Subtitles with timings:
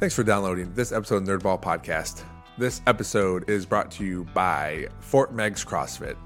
[0.00, 2.24] Thanks for downloading this episode of Nerdball Podcast.
[2.56, 6.16] This episode is brought to you by Fort Meigs CrossFit.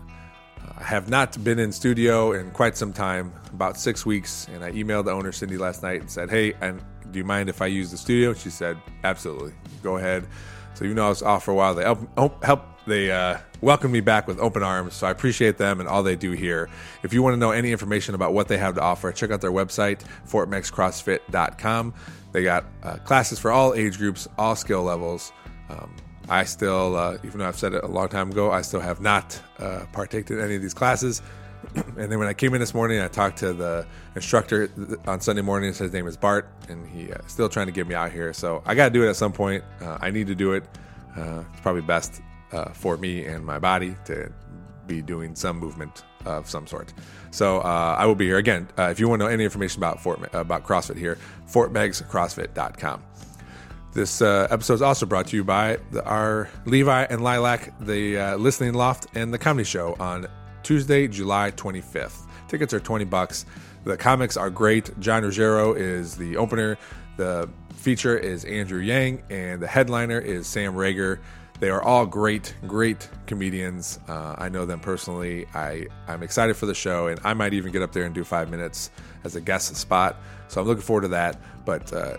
[0.60, 4.62] Uh, I have not been in studio in quite some time, about six weeks, and
[4.62, 7.60] I emailed the owner Cindy last night and said, "Hey, and do you mind if
[7.60, 10.28] I use the studio?" She said, "Absolutely, go ahead."
[10.74, 13.92] So even though I was off for a while, they help, help they uh, welcomed
[13.92, 14.94] me back with open arms.
[14.94, 16.68] So I appreciate them and all they do here.
[17.02, 19.40] If you want to know any information about what they have to offer, check out
[19.40, 21.94] their website, fortmeigscrossfit.com.
[22.32, 25.32] They got uh, classes for all age groups, all skill levels.
[25.68, 25.96] Um,
[26.28, 29.00] I still, uh, even though I've said it a long time ago, I still have
[29.00, 31.22] not uh, partaken in any of these classes.
[31.74, 34.70] and then when I came in this morning, I talked to the instructor
[35.06, 35.72] on Sunday morning.
[35.72, 38.32] His name is Bart, and he uh, still trying to get me out here.
[38.32, 39.64] So I got to do it at some point.
[39.80, 40.64] Uh, I need to do it.
[41.16, 42.20] Uh, it's probably best
[42.54, 44.32] uh, for me and my body to
[44.86, 46.92] be doing some movement of some sort.
[47.30, 48.68] So uh, I will be here again.
[48.78, 53.02] Uh, if you want to know any information about Fort about CrossFit here, fortmeigscrossfit.com.
[53.92, 58.18] This uh, episode is also brought to you by the, our Levi and Lilac, the
[58.18, 60.26] uh, Listening Loft, and the Comedy Show on
[60.64, 62.26] Tuesday, July 25th.
[62.48, 63.46] Tickets are 20 bucks.
[63.84, 64.98] The comics are great.
[64.98, 66.76] John Ruggiero is the opener.
[67.16, 71.20] The feature is Andrew Yang, and the headliner is Sam Rager.
[71.60, 73.98] They are all great, great comedians.
[74.08, 75.46] Uh, I know them personally.
[75.54, 78.24] I, I'm excited for the show, and I might even get up there and do
[78.24, 78.90] five minutes
[79.22, 80.16] as a guest spot.
[80.48, 81.40] So I'm looking forward to that.
[81.64, 82.16] But uh,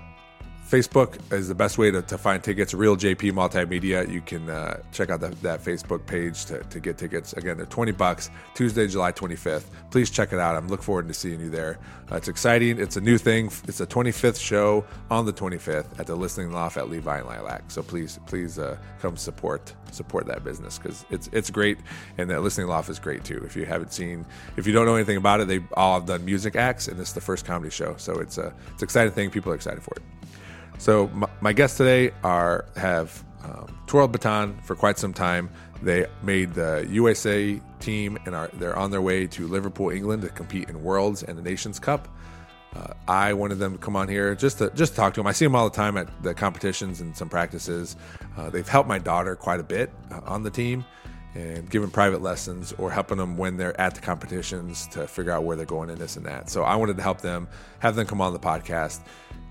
[0.68, 2.74] Facebook is the best way to, to find tickets.
[2.74, 4.12] Real JP Multimedia.
[4.12, 7.34] You can uh, check out that, that Facebook page to, to get tickets.
[7.34, 9.66] Again, they're 20 bucks, Tuesday, July 25th.
[9.92, 10.56] Please check it out.
[10.56, 11.78] I'm looking forward to seeing you there.
[12.12, 12.80] Uh, it's exciting.
[12.80, 13.52] It's a new thing.
[13.68, 17.70] It's a 25th show on the 25th at the Listening Loft at Levi and Lilac.
[17.70, 21.78] So please, please uh, come support support that business because it's it's great,
[22.18, 23.42] and the Listening Loft is great too.
[23.46, 24.26] If you haven't seen,
[24.58, 27.10] if you don't know anything about it, they all have done music acts, and this
[27.10, 27.96] is the first comedy show.
[27.98, 29.30] So it's a it's an exciting thing.
[29.30, 30.04] People are excited for it.
[30.78, 35.50] So my, my guests today are have um, twirled baton for quite some time.
[35.82, 40.30] They made the USA team and are they're on their way to Liverpool, England, to
[40.30, 42.08] compete in Worlds and the Nations Cup.
[42.76, 45.28] Uh, I wanted them to come on here just to just to talk to them.
[45.28, 47.96] I see them all the time at the competitions and some practices.
[48.38, 50.84] Uh, they've helped my daughter quite a bit uh, on the team
[51.36, 55.44] and giving private lessons or helping them when they're at the competitions to figure out
[55.44, 56.50] where they're going and this and that.
[56.50, 57.48] So I wanted to help them,
[57.80, 59.02] have them come on the podcast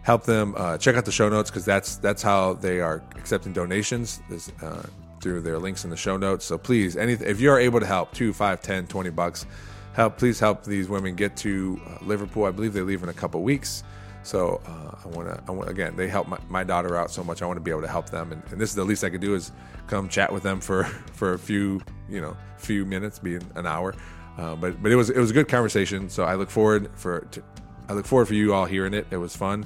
[0.04, 3.52] help them uh, check out the show notes because that's that's how they are accepting
[3.52, 4.86] donations this, uh,
[5.20, 6.44] through their links in the show notes.
[6.44, 9.46] So please any if you are able to help 2 5 10 20 bucks
[9.94, 12.44] help please help these women get to uh, liverpool.
[12.44, 13.82] I believe they leave in a couple weeks.
[14.22, 17.46] So uh, i want to again they help my, my, daughter out so much i
[17.46, 18.30] want to be able to help them.
[18.30, 19.52] And, and, this is the least i could do is
[19.86, 23.94] come chat with them for for a few you know few minutes being an hour.
[24.36, 26.10] Uh, but but it was it was a good conversation.
[26.10, 27.42] So i look forward for to,
[27.88, 29.06] i look forward for you all hearing it.
[29.10, 29.64] It was fun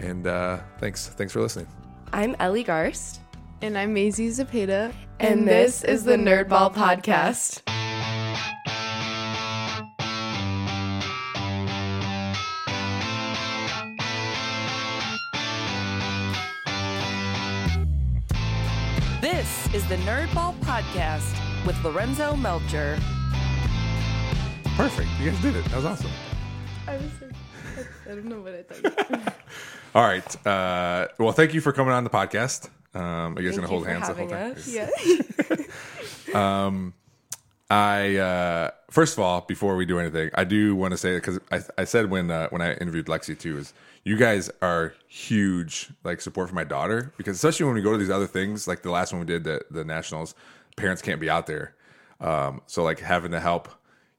[0.00, 1.66] and uh, thanks, thanks for listening.
[2.12, 3.18] I'm Ellie Garst.
[3.62, 4.92] And I'm Mazie Zepeda.
[5.18, 7.62] And, and this, this is the Nerdball Podcast.
[19.20, 22.98] This is the Nerdball Podcast with Lorenzo Melcher.
[24.76, 25.08] Perfect.
[25.20, 25.64] You guys did it.
[25.66, 26.10] That was awesome.
[26.88, 27.02] I was
[28.06, 29.34] I don't know what I thought.
[29.94, 30.46] All right.
[30.46, 32.70] Uh, well, thank you for coming on the podcast.
[32.94, 34.52] Um, are you guys going to hold hands the whole time?
[34.52, 34.68] Us.
[34.68, 34.88] Yeah.
[36.66, 36.94] um,
[37.70, 41.40] I uh, first of all, before we do anything, I do want to say because
[41.50, 43.72] I, I said when uh, when I interviewed Lexi too is
[44.04, 47.98] you guys are huge like support for my daughter because especially when we go to
[47.98, 50.34] these other things like the last one we did the the nationals,
[50.76, 51.74] parents can't be out there,
[52.20, 53.68] um, so like having to help,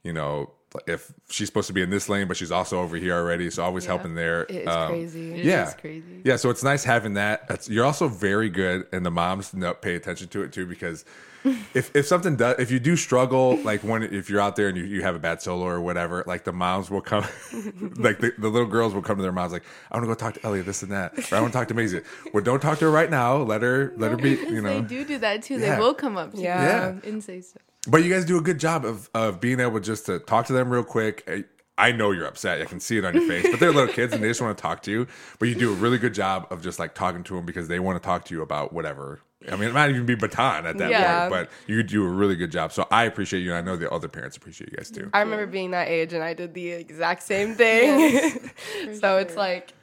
[0.04, 0.52] you know,
[0.88, 3.64] if she's supposed to be in this lane, but she's also over here already, so
[3.64, 3.90] always yeah.
[3.90, 4.46] helping there.
[4.50, 5.34] It's um, crazy.
[5.36, 6.22] It yeah, crazy.
[6.24, 7.46] Yeah, so it's nice having that.
[7.50, 11.06] It's, you're also very good, and the moms pay attention to it too because
[11.74, 14.78] if if something does, if you do struggle, like when if you're out there and
[14.78, 17.26] you, you have a bad solo or whatever, like the moms will come,
[17.98, 20.14] like the, the little girls will come to their moms like, I want to go
[20.14, 22.02] talk to Elliot, this and that, or I want to talk to Mazie.
[22.34, 23.38] Well, don't talk to her right now.
[23.38, 24.32] Let her let her be.
[24.32, 25.56] You know, they do do that too.
[25.56, 25.76] Yeah.
[25.76, 26.94] They will come up to yeah.
[26.94, 27.64] you and say stuff.
[27.88, 30.54] But you guys do a good job of of being able just to talk to
[30.54, 31.48] them real quick.
[31.78, 32.62] I know you're upset.
[32.62, 33.50] I can see it on your face.
[33.50, 35.08] But they're little kids and they just want to talk to you.
[35.40, 37.80] But you do a really good job of just like talking to them because they
[37.80, 39.22] want to talk to you about whatever.
[39.52, 41.28] I mean, it might even be baton at that yeah.
[41.28, 42.72] point, but you do a really good job.
[42.72, 43.50] So I appreciate you.
[43.50, 45.10] And I know the other parents appreciate you guys too.
[45.14, 48.00] I remember being that age and I did the exact same thing.
[48.00, 48.40] Yes,
[49.00, 49.20] so sure.
[49.20, 49.74] it's like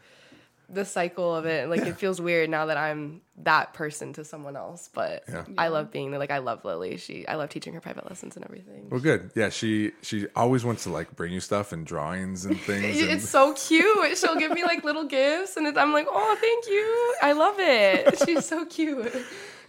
[0.70, 1.69] the cycle of it.
[1.69, 4.91] Like it feels weird now that I'm that person to someone else.
[4.93, 5.44] But Yeah.
[5.56, 6.19] I love being there.
[6.20, 6.97] Like I love Lily.
[6.99, 8.88] She I love teaching her private lessons and everything.
[8.91, 9.31] Well, good.
[9.35, 13.00] Yeah, she she always wants to like bring you stuff and drawings and things.
[13.00, 14.19] and- It's so cute.
[14.19, 17.15] She'll give me like little gifts, and it's, I'm like, oh, thank you.
[17.23, 18.23] I love it.
[18.26, 19.12] She's so cute.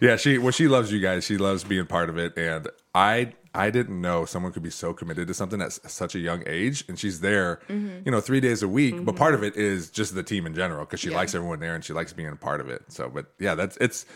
[0.00, 1.24] Yeah, she well, she loves you guys.
[1.24, 4.92] She loves being part of it, and I I didn't know someone could be so
[4.92, 8.02] committed to something at such a young age, and she's there, Mm-hmm.
[8.04, 9.04] you know, three days a week.
[9.04, 11.74] But part of it is just the team in general because she likes everyone there
[11.74, 12.82] and she likes being a part of it.
[12.88, 14.06] So, but yeah, that's it's.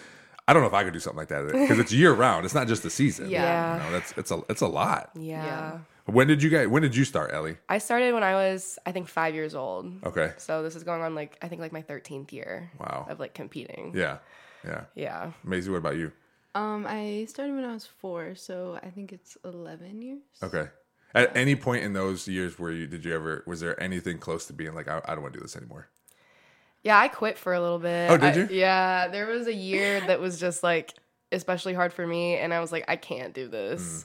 [0.46, 2.44] I don't know if I could do something like that because it's year round.
[2.44, 3.31] It's not just the season.
[3.31, 3.76] Yeah.
[3.78, 5.10] you know, that's it's a it's a lot.
[5.14, 5.42] Yeah.
[5.44, 5.78] Yeah.
[6.06, 6.69] When did you guys?
[6.69, 7.56] When did you start, Ellie?
[7.69, 10.04] I started when I was, I think, five years old.
[10.04, 10.32] Okay.
[10.36, 12.70] So this is going on like I think like my 13th year.
[12.78, 13.06] Wow.
[13.08, 13.92] Of like competing.
[13.96, 14.19] Yeah,
[14.64, 14.82] yeah.
[14.94, 15.32] Yeah.
[15.44, 16.12] Mazie, what about you?
[16.54, 20.20] Um, I started when I was four, so I think it's eleven years.
[20.42, 20.68] Okay.
[21.14, 24.46] At any point in those years, where you did you ever was there anything close
[24.46, 25.88] to being like I, I don't want to do this anymore?
[26.82, 28.10] Yeah, I quit for a little bit.
[28.10, 28.48] Oh, did I- you?
[28.50, 30.92] yeah, there was a year that was just like
[31.32, 33.82] especially hard for me, and I was like, I can't do this.
[33.82, 34.04] Mm.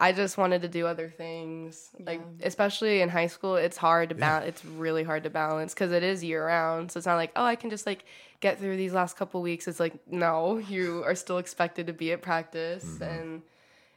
[0.00, 3.56] I just wanted to do other things, like especially in high school.
[3.56, 4.48] It's hard to balance.
[4.48, 6.90] It's really hard to balance because it is year round.
[6.90, 8.04] So it's not like oh, I can just like
[8.40, 9.68] get through these last couple weeks.
[9.68, 13.02] It's like no, you are still expected to be at practice, Mm-hmm.
[13.02, 13.42] and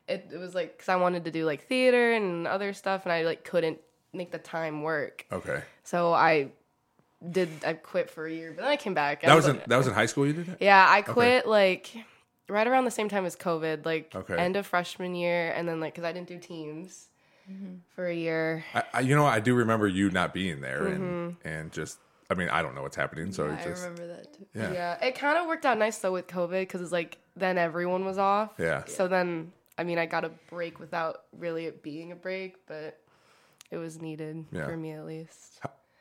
[0.09, 3.13] it, it was like because I wanted to do like theater and other stuff, and
[3.13, 3.79] I like couldn't
[4.11, 5.25] make the time work.
[5.31, 5.61] Okay.
[5.85, 6.49] So I
[7.31, 7.47] did.
[7.65, 9.23] I quit for a year, but then I came back.
[9.23, 10.27] I That was in that was in high school.
[10.27, 10.57] You did it.
[10.59, 11.89] yeah, I quit like
[12.49, 14.35] right around the same time as COVID, like Okay.
[14.37, 17.09] end of freshman year, and then like because I didn't do teams
[17.95, 18.63] for a year.
[18.73, 21.47] I, I, you know, I do remember you not being there and Mm-hmm.
[21.47, 21.99] and just.
[22.29, 24.45] I mean, I don't know what's happening, so Yeah, it's I remember that too.
[24.55, 24.71] yeah.
[24.71, 28.05] Yeah, it kind of worked out nice though with COVID because it's like then everyone
[28.05, 28.51] was off.
[28.57, 28.85] Yeah.
[28.85, 32.97] So then, I mean, I got a break without really it being a break, but
[33.69, 34.65] it was needed Yeah.
[34.65, 35.59] for me at least.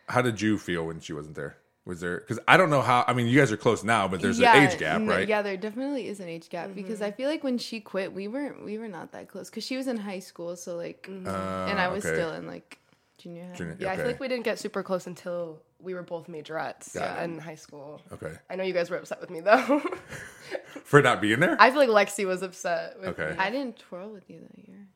[0.09, 1.57] How did you feel when she wasn't there?
[1.85, 3.05] Was there because I don't know how.
[3.09, 5.27] I mean, you guys are close now, but there's Yeah, an age gap, right?
[5.27, 8.29] Yeah, there definitely is an age gap because I feel like when she quit, we
[8.29, 11.27] weren't we were not that close because she was in high school, so like, and
[11.29, 12.17] I was Uh, okay.
[12.19, 12.79] still in like
[13.19, 13.55] junior high.
[13.57, 16.95] Junior- Yeah, I feel like we didn't get super close until we were both majorettes
[16.95, 17.25] Got it.
[17.25, 18.01] in high school.
[18.13, 18.33] Okay.
[18.49, 19.83] I know you guys were upset with me though.
[20.85, 21.57] For not being there.
[21.59, 23.01] I feel like Lexi was upset.
[23.01, 23.33] With Okay.
[23.33, 23.39] me.
[23.39, 24.87] I didn't twirl with you that year.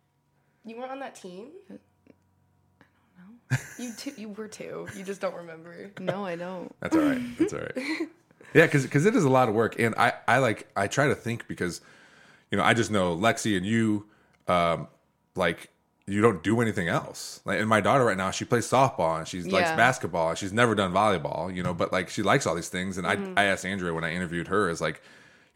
[0.65, 1.49] You weren't on that team.
[3.51, 3.85] I don't know.
[3.85, 4.13] You too.
[4.17, 4.89] You were too.
[4.97, 5.91] You just don't remember.
[6.01, 6.75] No, I don't.
[6.81, 7.39] That's all right.
[7.39, 8.09] That's all right.
[8.55, 11.09] Yeah, because because it is a lot of work, and I I like I try
[11.09, 11.83] to think because,
[12.51, 14.07] you know, I just know Lexi and you,
[14.49, 14.89] um,
[15.35, 15.69] like
[16.07, 17.41] you don't do anything else.
[17.45, 20.31] Like, and my daughter right now, she plays softball and she likes basketball.
[20.31, 22.97] and She's never done volleyball, you know, but like she likes all these things.
[22.97, 23.35] And Mm-hmm.
[23.37, 25.03] I I asked Andrea when I interviewed her, is like,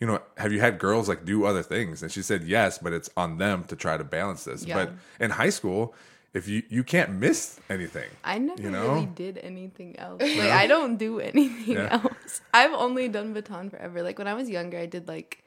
[0.01, 2.03] you know, have you had girls like do other things?
[2.03, 4.67] And she said yes, but it's on them to try to balance this.
[4.67, 4.75] Yeah.
[4.75, 4.93] But
[5.25, 5.95] in high school,
[6.33, 8.09] if you you can't miss anything.
[8.25, 8.95] I never You know?
[8.95, 10.21] really did anything else.
[10.23, 11.89] Like I don't do anything Yeah.
[12.03, 12.41] else.
[12.55, 14.03] I've only done baton forever.
[14.03, 15.43] Like when I was younger, I did like,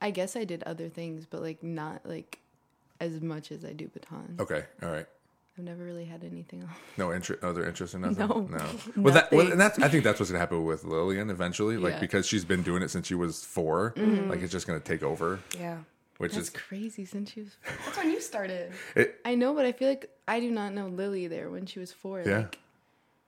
[0.00, 2.38] I guess I did other things, but like not like
[3.00, 4.36] as much as I do baton.
[4.40, 5.06] Okay, all right.
[5.58, 6.70] I've never really had anything else.
[6.96, 8.26] No interest, other interest in nothing.
[8.28, 8.64] No, no.
[8.96, 9.78] Well, that, well, and that's.
[9.80, 11.76] I think that's what's gonna happen with Lillian eventually.
[11.76, 11.94] Like Yeah.
[11.96, 12.00] Mm-hmm.
[12.00, 13.92] because she's been doing it since she was 4
[14.28, 15.78] Like it's just gonna take over, Yeah.
[16.20, 17.56] Which That's is crazy since she was.
[17.86, 18.72] That's when you started.
[18.94, 19.18] it.
[19.24, 21.94] I know, but I feel like I do not know Lily there when she was
[21.94, 22.20] four.
[22.20, 22.40] Yeah.
[22.40, 22.58] Like,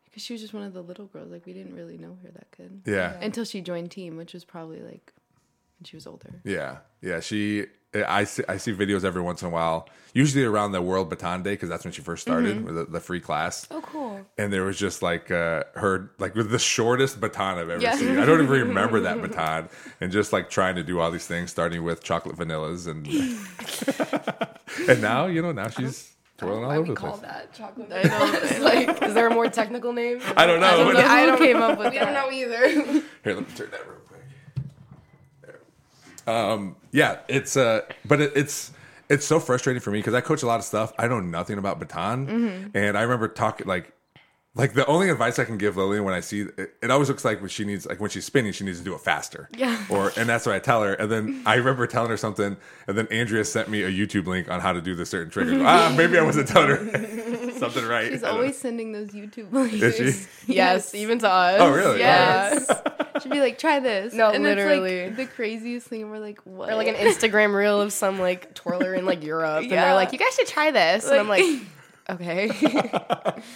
[0.05, 1.31] because she was just one of the little girls.
[1.33, 2.83] Like we didn't really know her that good.
[2.85, 5.11] Yeah, Until she joined team, which was probably like
[5.83, 6.31] when she was older.
[6.45, 7.19] yeah, yeah.
[7.21, 7.67] She.
[7.95, 8.43] I see.
[8.49, 9.87] I see videos every once in a while.
[10.15, 12.65] Usually around the World Baton Day because that's when she first started Mm-hmm.
[12.67, 13.67] with the, the free class.
[13.71, 14.21] Oh, cool.
[14.39, 17.97] And there was just like uh, her like with the shortest baton I've ever Yeah.
[17.97, 18.19] seen.
[18.19, 19.69] I don't even remember that baton.
[20.01, 23.07] And just like trying to do all these things, starting with chocolate vanillas and
[24.89, 27.23] and now you know now she's twirling all Why over we the call place.
[27.31, 27.93] that chocolate?
[27.93, 28.33] I know.
[28.43, 28.61] It's
[28.99, 30.21] like, is there a more technical name?
[30.37, 30.67] I don't know.
[30.67, 32.69] I don't know I don't- came up with We don't know either.
[32.69, 33.03] Here,
[33.35, 33.99] let me turn that real quick.
[33.99, 34.02] There.
[36.27, 38.73] Um, yeah, it's uh, but it, it's
[39.09, 40.93] it's so frustrating for me because I coach a lot of stuff.
[40.99, 42.77] I know nothing about baton, Mm-hmm.
[42.77, 43.93] and I remember talking like.
[44.55, 47.25] Like the only advice I can give Lillian when I see it, it always looks
[47.25, 49.49] like when she needs like when she's spinning she needs to do it faster.
[49.57, 49.83] Yeah.
[49.89, 50.93] Or and that's what I tell her.
[50.93, 54.51] And then I remember telling her something, and then Andrea sent me a YouTube link
[54.51, 55.59] on how to do the certain trigger.
[55.65, 58.13] ah, maybe I wasn't telling her something right.
[58.13, 59.77] She's always sending those YouTube links.
[59.77, 60.53] Is she?
[60.53, 61.57] yes, even to us.
[61.59, 62.01] Oh, really?
[62.01, 62.71] Yes.
[63.23, 64.13] She'd be like, try this.
[64.15, 65.01] No, and literally.
[65.01, 66.03] It's like the craziest thing.
[66.03, 66.69] And we're like, what?
[66.71, 69.85] Or like an Instagram reel of some like twirler in like Europe, and Yeah.
[69.87, 71.45] they're like, "You guys should try this," and I'm Like-
[72.09, 73.43] like, "Okay."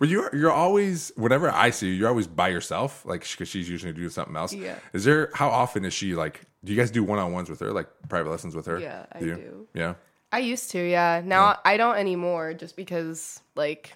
[0.00, 3.68] Well, you're you're always whenever I see you, you're always by yourself, like because she's
[3.68, 4.52] usually doing something else.
[4.52, 4.76] Yeah.
[4.92, 6.42] Is there how often is she like?
[6.62, 8.78] Do you guys do one on ones with her, like private lessons with her?
[8.78, 9.34] Yeah, I you?
[9.34, 9.68] do.
[9.74, 9.94] Yeah.
[10.30, 11.20] I used to, yeah.
[11.24, 13.92] Now I don't anymore, just because like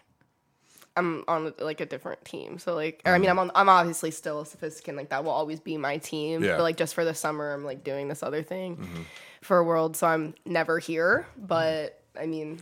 [0.96, 2.58] I'm on like a different team.
[2.58, 3.38] So like, or I mean, mm-hmm.
[3.38, 3.50] I'm on.
[3.54, 4.96] I'm obviously still a sophisticate.
[4.96, 6.44] Like that will always be my team.
[6.44, 6.56] Yeah.
[6.56, 9.02] But like just for the summer, I'm like doing this other thing mm-hmm.
[9.40, 9.96] for a World.
[9.96, 11.26] So I'm never here.
[11.36, 12.60] But I mean,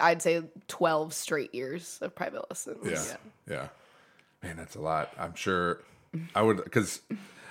[0.00, 2.78] I'd say 12 straight years of private lessons.
[2.84, 3.16] Yeah.
[3.48, 3.68] Yeah.
[4.42, 5.12] Man, that's a lot.
[5.18, 5.82] I'm sure
[6.34, 7.00] I would, because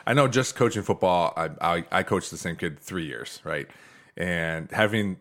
[0.05, 3.67] I know just coaching football, I, I, I coached the same kid three years, right?
[4.17, 5.17] And having,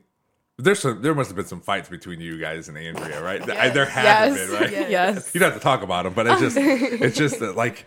[0.58, 3.40] there's some, there must have been some fights between you guys and Andrea, right?
[3.48, 4.04] I- there have
[4.36, 4.50] Yes.
[4.50, 4.90] been, right?
[4.90, 5.30] Yes.
[5.34, 7.86] You don't have to talk about them, but it's just, it's just that like,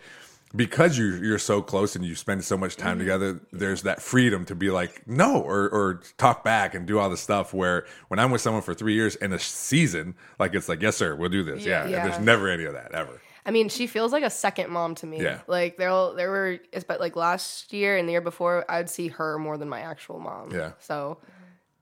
[0.54, 2.82] because you you're so close and you spend so much Mm-hmm.
[2.86, 6.98] time together, there's that freedom to be like no or or talk back and do
[6.98, 7.54] all the stuff.
[7.54, 10.96] Where when I'm with someone for three years in a season, like it's like yes
[10.96, 11.64] sir, we'll do this.
[11.64, 12.02] Yeah, Yeah.
[12.04, 13.18] And there's never any of that ever.
[13.46, 15.22] I mean, she feels like a second mom to me.
[15.22, 15.40] Yeah.
[15.46, 19.38] Like there, there were, but like last year and the year before, I'd see her
[19.38, 20.52] more than my actual mom.
[20.52, 20.72] Yeah.
[20.80, 21.16] So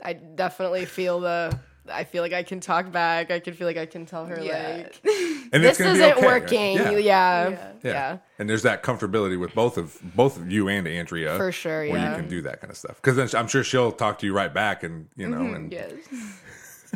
[0.04, 1.59] I definitely feel the.
[1.92, 3.30] I feel like I can talk back.
[3.33, 4.85] I can feel like I can tell her Yeah.
[4.85, 5.00] like
[5.52, 6.23] And this isn't okay, right?
[6.23, 6.76] working.
[6.76, 6.90] Yeah.
[6.92, 6.99] Yeah.
[6.99, 7.49] Yeah.
[7.49, 7.73] Yeah.
[7.83, 8.19] Yeah.
[8.38, 11.99] And there's that comfortability with both of both of you and Andrea For sure, where
[11.99, 12.11] yeah.
[12.11, 12.97] you can do that kind of stuff.
[12.97, 15.54] Because then I'm sure she'll talk to you right back, and you know, Mm-hmm.
[15.54, 15.90] and Yes.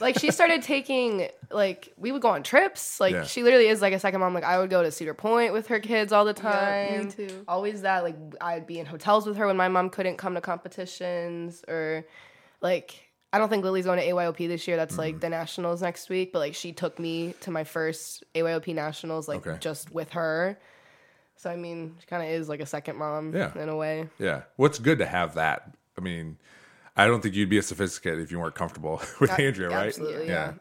[0.01, 3.01] like she started taking like we would go on trips.
[3.01, 3.25] Like Yeah.
[3.25, 4.33] she literally is like a second mom.
[4.35, 6.51] Like I would go to Cedar Point with her kids all the Yeah,
[6.97, 7.05] time.
[7.07, 7.45] me too.
[7.49, 8.05] Always that.
[8.05, 12.05] Like I'd be in hotels with her when my mom couldn't come to competitions or
[12.65, 13.01] like
[13.33, 14.77] I don't think Lily's going to AYOP this year.
[14.77, 15.01] That's Mm-hmm.
[15.01, 16.33] like the nationals next week.
[16.33, 19.59] But like she took me to my first AYOP nationals like Okay.
[19.61, 20.59] just with her.
[21.37, 23.57] So I mean, she kind of is like a second mom Yeah.
[23.61, 24.09] in a way.
[24.19, 25.77] yeah, what's good to have that.
[25.99, 26.39] I mean,
[26.97, 29.87] I don't think you'd be a sophisticated if you weren't comfortable with Yeah, Andrea, right?
[29.89, 30.55] absolutely, yeah.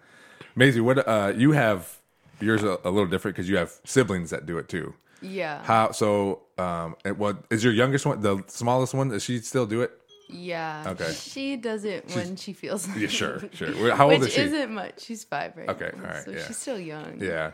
[0.55, 1.97] Mazie, what uh, you have?
[2.41, 4.93] Yours a, a little different because you have siblings that do it too.
[5.21, 5.63] Yeah.
[5.63, 6.41] How so?
[6.57, 8.19] Um, what is your youngest one?
[8.21, 9.09] The smallest one?
[9.09, 9.91] Does she still do it?
[10.29, 10.83] Yeah.
[10.87, 11.11] Okay.
[11.13, 13.95] She does it when she feels like Yeah, sure, sure.
[13.95, 14.41] How old Which is she?
[14.41, 15.01] isn't much.
[15.03, 16.03] She's five right Okay, now.
[16.03, 16.45] all right, so yeah.
[16.47, 17.19] she's still young.
[17.21, 17.51] yeah.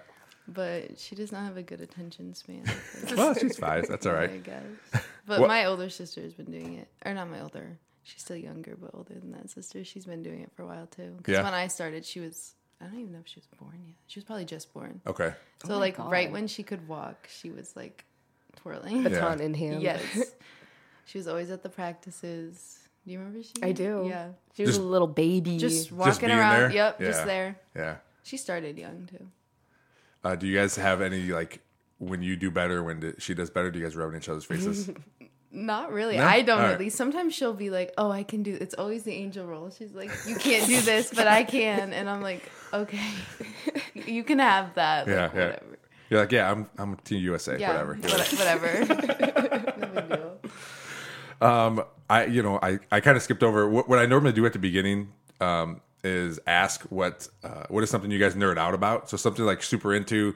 [0.47, 2.63] But she does not have a good attention span.
[3.15, 3.87] Well, she's five.
[3.87, 4.29] That's all right.
[4.29, 4.43] I right.
[4.43, 5.03] guess.
[5.27, 6.87] But What- my older sister has been doing it.
[7.05, 7.77] Or not my older.
[8.01, 9.83] She's still younger, but older than that sister.
[9.83, 11.13] She's been doing it for a while too.
[11.17, 11.43] Because Yeah.
[11.43, 13.95] when I started, she was, I don't even know if she was born yet.
[14.07, 15.01] She was probably just born.
[15.05, 15.33] Okay.
[15.65, 18.05] So, oh like, right when she could walk, she was like
[18.55, 19.03] twirling.
[19.03, 19.83] Baton in hand.
[19.83, 20.01] Yes.
[21.09, 22.77] She was always at the practices.
[23.05, 23.53] Do you remember she?
[23.63, 24.05] I do.
[24.07, 24.29] Yeah.
[24.55, 25.57] She was Just- a little baby.
[25.57, 26.59] Just walking being around.
[26.59, 26.71] there?
[26.71, 27.07] Yep, Yeah.
[27.07, 27.55] just there.
[27.75, 27.95] Yeah.
[28.23, 29.27] She started young too.
[30.23, 31.61] Uh, do you guys have any like
[31.97, 33.71] when you do better, when d- she does better?
[33.71, 34.91] Do you guys rub in each other's faces?
[35.51, 36.17] Not really.
[36.17, 36.25] No?
[36.25, 36.77] I don't All right.
[36.79, 39.71] least Sometimes she'll be like, "Oh, I can do." It's always the angel roll.
[39.71, 43.09] She's like, "You can't do this, but I can," and I'm like, "Okay,
[43.95, 45.45] you can have that." Like, yeah, yeah.
[45.47, 45.65] whatever.
[46.11, 47.57] You're like, yeah, I'm I'm Team USA.
[47.59, 47.95] Yeah, whatever.
[47.95, 48.85] what- whatever.
[49.79, 50.37] no big deal.
[51.41, 54.45] Um, I you know I I kind of skipped over what, what I normally do
[54.45, 55.13] at the beginning.
[55.39, 59.09] Um, is ask what uh, what is something you guys nerd out about?
[59.09, 60.35] So something like super into,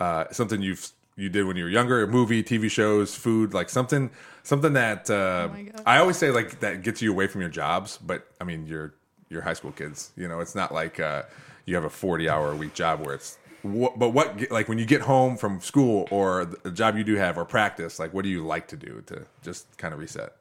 [0.00, 3.68] uh, something you've you did when you were younger, a movie, TV shows, food, like
[3.68, 4.10] something
[4.42, 5.82] something that uh, God.
[5.86, 7.98] I always say like that gets you away from your jobs.
[7.98, 8.94] But I mean, you're
[9.28, 10.12] you're high school kids.
[10.16, 11.22] You know, it's not like uh,
[11.66, 13.38] you have a forty hour a week job where it's.
[13.62, 17.14] What, but what like when you get home from school or the job you do
[17.14, 20.34] have or practice, like what do you like to do to just kind of reset?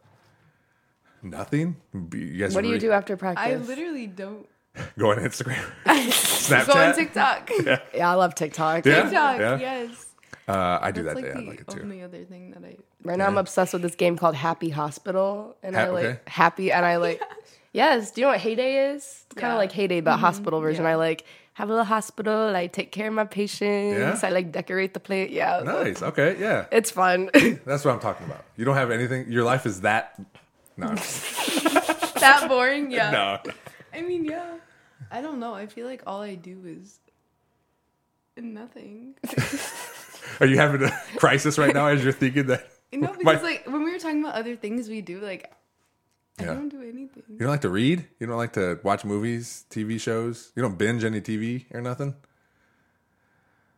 [1.23, 1.77] Nothing.
[1.93, 3.45] You guys what do you re- do after practice?
[3.45, 4.47] I literally don't
[4.97, 6.67] Go on Instagram, Snapchat.
[6.73, 7.49] go on TikTok.
[7.93, 8.85] yeah, I love TikTok.
[8.85, 9.03] Yeah?
[9.03, 9.59] TikTok, Yeah?
[9.59, 10.07] yes.
[10.47, 11.23] Uh, I do That's that.
[11.23, 11.81] like yeah, I the like it too.
[11.81, 12.75] only other thing that I.
[13.03, 16.19] Right now, I'm obsessed with this game called Happy Hospital, and I like okay.
[16.27, 17.21] happy, and I like.
[17.71, 19.03] Yes, do you know what Hay Day is?
[19.03, 20.83] It's kind of like Hay Day, but hospital version.
[20.83, 20.91] yeah.
[20.91, 22.55] I like have a little hospital.
[22.55, 24.21] I take care of my patients.
[24.21, 24.27] Yeah?
[24.27, 25.31] I like decorate the place.
[25.31, 26.01] Yeah, Nice.
[26.03, 26.35] Okay.
[26.39, 26.65] Yeah.
[26.71, 27.29] it's fun.
[27.65, 28.43] That's what I'm talking about.
[28.57, 29.31] You don't have anything.
[29.31, 30.19] Your life is that.
[30.77, 30.95] No.
[32.23, 32.89] That boring?
[32.89, 33.11] Yeah.
[33.11, 33.51] no.
[33.93, 34.55] I mean, yeah.
[35.11, 35.53] I don't know.
[35.53, 36.99] I feel like all I do is
[38.37, 39.15] nothing.
[40.39, 42.67] Are you having a crisis right now as you're thinking that?
[42.93, 45.51] No, My- because like when we were talking about other things we do, like
[46.39, 46.53] I Yeah.
[46.53, 47.23] don't do anything.
[47.27, 48.07] You don't like to read?
[48.19, 50.51] You don't like to watch movies, TV shows?
[50.55, 52.13] You don't binge any TV or nothing?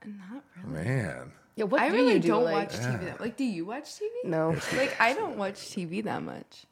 [0.05, 0.83] Not really.
[0.85, 1.31] Man.
[1.55, 2.27] yeah, what I do really you do?
[2.27, 3.05] don't like, watch TV.
[3.05, 4.09] That, like, do you watch TV?
[4.25, 4.49] No.
[4.75, 6.65] Like, I don't watch TV that much.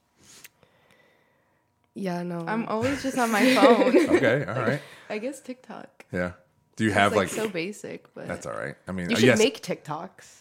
[1.95, 2.43] Yeah, no.
[2.47, 3.95] I'm always just on my phone.
[4.15, 4.45] Okay.
[4.47, 4.81] All right.
[5.09, 6.05] I guess TikTok.
[6.11, 6.31] Yeah.
[6.75, 7.35] Do you It's have like, like?
[7.35, 8.75] so basic, but that's all right.
[8.87, 9.37] I mean, you uh, should yes.
[9.37, 10.39] make TikToks.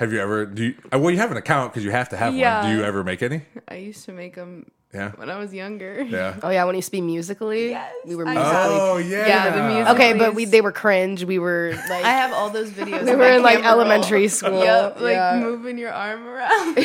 [0.00, 0.44] have you ever?
[0.46, 0.74] Do you?
[0.92, 2.62] uh, Well, you have an account because you have to have Yeah.
[2.62, 2.70] one.
[2.72, 3.42] Do you ever make any?
[3.68, 5.12] I used to make them Yeah.
[5.12, 6.02] when I was younger.
[6.02, 6.34] Yeah.
[6.42, 8.66] Oh yeah, when you used to be Musical.ly, Yes, we were Musical.ly.
[8.80, 9.26] Oh yeah.
[9.28, 11.22] Yeah, the music- Okay, but we they were cringe.
[11.24, 13.04] We were like I have all those videos.
[13.06, 13.80] we were in like camera roll.
[13.82, 14.64] elementary school.
[14.64, 15.38] Yep, like yeah.
[15.40, 16.76] moving your arm around.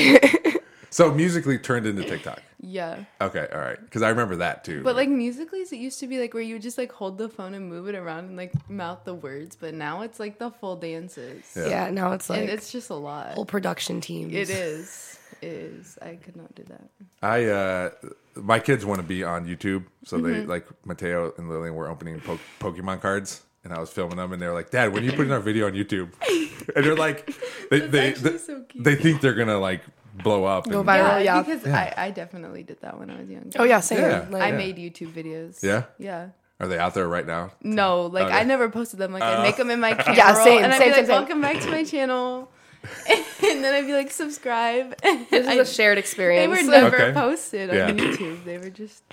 [0.97, 2.41] So Musical.ly turned into TikTok.
[2.59, 3.03] Yeah.
[3.21, 3.79] Okay, all right.
[3.79, 4.81] Because I remember that too.
[4.81, 7.29] But like Musical.ly, it used to be like where you would just like hold the
[7.29, 9.55] phone and move it around and like mouth the words.
[9.55, 11.53] But now it's like the full dances.
[11.55, 11.67] Yeah.
[11.67, 13.35] Yeah, now it's like and it's just a lot.
[13.35, 14.33] whole production teams.
[14.33, 15.19] It is.
[15.39, 15.99] It is.
[16.01, 16.89] I could not do that.
[17.21, 17.89] I uh
[18.33, 20.49] my kids want to be on YouTube, so they Mm-hmm.
[20.49, 24.41] like Mateo and Lillian were opening po- Pokemon cards, and I was filming them, and
[24.41, 26.09] they're like, "Dad, when are you putting our video on YouTube?"
[26.75, 27.31] and they're like,
[27.69, 28.83] they they they, so cute.
[28.83, 29.81] they think they're gonna like
[30.23, 30.67] blow up.
[30.69, 31.23] Go and- viral.
[31.23, 31.41] yeah.
[31.41, 33.49] because I, I definitely did that when I was younger.
[33.59, 33.99] Oh yeah, same.
[33.99, 34.25] Yeah.
[34.29, 35.61] Like, I made YouTube videos.
[35.63, 35.83] Yeah?
[35.99, 36.29] Yeah.
[36.59, 37.51] Are they out there right now?
[37.61, 38.35] No, like Okay.
[38.35, 39.13] I never posted them.
[39.13, 41.15] Like I make them in my camera Yeah, same, and I'd same, be like, same.
[41.15, 42.49] "Welcome back to my channel,"
[43.09, 46.51] and then I'd be like, "Subscribe." this is I- a shared experience.
[46.57, 47.13] They were never Okay.
[47.13, 47.87] posted Yeah.
[47.89, 48.43] on YouTube.
[48.43, 49.03] They were just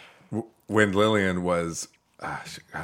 [0.67, 1.89] When Lillian was,
[2.21, 2.39] uh,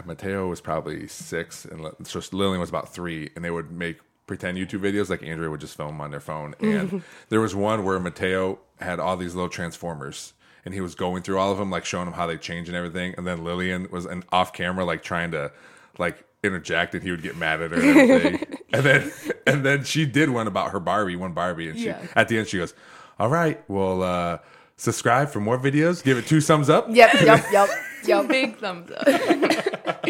[0.05, 3.99] Mateo was probably six, and so Lillian was about three, and they would make
[4.31, 5.11] pretend YouTube videos.
[5.11, 9.01] Like Andrea would just film on their phone, and there was one where Mateo had
[9.01, 10.33] all these little transformers.
[10.65, 12.77] And he was going through all of them, like showing them how they change and
[12.77, 13.15] everything.
[13.17, 15.51] And then Lillian was an off camera, like trying to,
[15.99, 18.59] like interject, and he would get mad at her and everything.
[18.75, 19.13] and then,
[19.47, 22.07] and then she did one about her Barbie, one Barbie, and she Yeah.
[22.15, 22.75] at the end she goes,
[23.19, 24.39] "All right, well, uh,
[24.77, 26.05] subscribe for more videos.
[26.05, 27.69] Give it two thumbs up." Yep, yep, yep,
[28.05, 28.29] yep.
[28.29, 30.05] big thumbs up.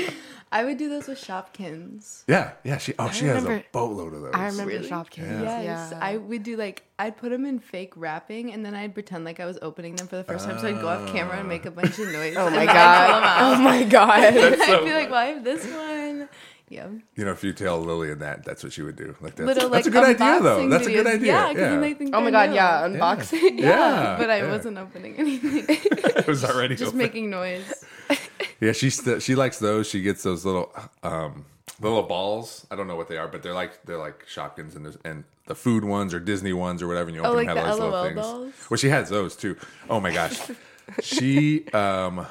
[0.52, 2.25] I would do those with Shopkins.
[2.26, 2.78] Yeah, yeah.
[2.78, 4.35] She oh, she has a boatload of those.
[4.35, 4.88] I remember Really?
[4.88, 5.42] Shopkins.
[5.42, 5.99] Yes, Yeah.
[6.02, 9.38] I would do like I'd put them in fake wrapping, and then I'd pretend like
[9.38, 10.59] I was opening them for the first time.
[10.59, 12.35] So I'd go off camera and make a bunch of noise.
[12.37, 13.42] oh my then I'd pull 'em god.
[13.42, 14.21] Oh my god.
[14.61, 16.28] I'd be like, "Well, I have this one."
[16.69, 19.16] Yeah, You know, if you tell Lillian that, that's what she would do.
[19.21, 20.59] Like that's, little that's like a good idea, though.
[20.61, 21.26] unboxing That's a good idea.
[21.33, 22.14] Yeah, Yeah, because then they think.
[22.14, 22.54] Oh my I god, know.
[22.54, 22.87] yeah.
[22.88, 23.59] Unboxing.
[23.59, 24.50] Yeah, but I yeah.
[24.52, 25.64] wasn't opening anything.
[25.69, 26.99] it was already Just open.
[26.99, 27.85] making noise.
[28.61, 29.88] Yeah, she st- she likes those.
[29.88, 30.71] She gets those little
[31.02, 31.47] um
[31.81, 32.67] little balls.
[32.71, 35.55] I don't know what they are, but they're like they're like Shopkins and and the
[35.55, 37.09] food ones or Disney ones or whatever.
[37.09, 38.17] And you open Oh, like the have those little things.
[38.17, 38.52] dolls?
[38.69, 39.57] Well, she has those too.
[39.88, 40.38] Oh my gosh,
[41.02, 42.26] she um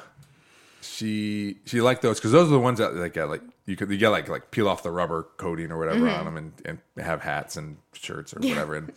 [0.80, 3.98] she she liked those because those are the ones that like like you could you
[3.98, 6.18] get like like peel off the rubber coating or whatever Mm-hmm.
[6.18, 6.52] on them and
[6.96, 8.76] and have hats and shirts or whatever.
[8.76, 8.92] And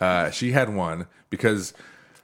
[0.00, 1.72] uh, she had one because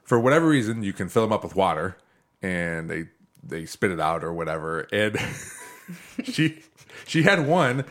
[0.03, 1.97] for whatever reason you can fill them up with water
[2.43, 3.05] and they
[3.43, 4.81] they spit it out or whatever.
[4.93, 5.19] And
[6.25, 6.63] she
[7.07, 7.85] she had one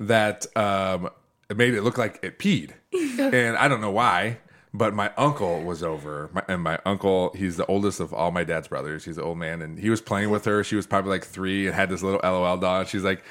[0.00, 1.10] that um
[1.54, 4.38] made it look like it peed, and I don't know why.
[4.74, 8.42] But my uncle was over, my, and my uncle, he's the oldest of all my
[8.42, 9.04] dad's brothers.
[9.04, 10.64] He's an old man, and he was playing with her.
[10.64, 12.80] She was probably like three and had this little LOL doll.
[12.80, 13.22] And she's like,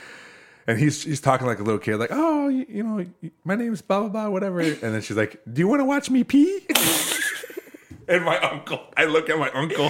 [0.67, 3.05] and he's he's talking like a little kid, like, oh, you, you know,
[3.43, 4.59] my name's blah blah blah, whatever.
[4.59, 6.61] And then she's like, do you want to watch me pee?
[8.07, 9.89] and my uncle, I look at my uncle,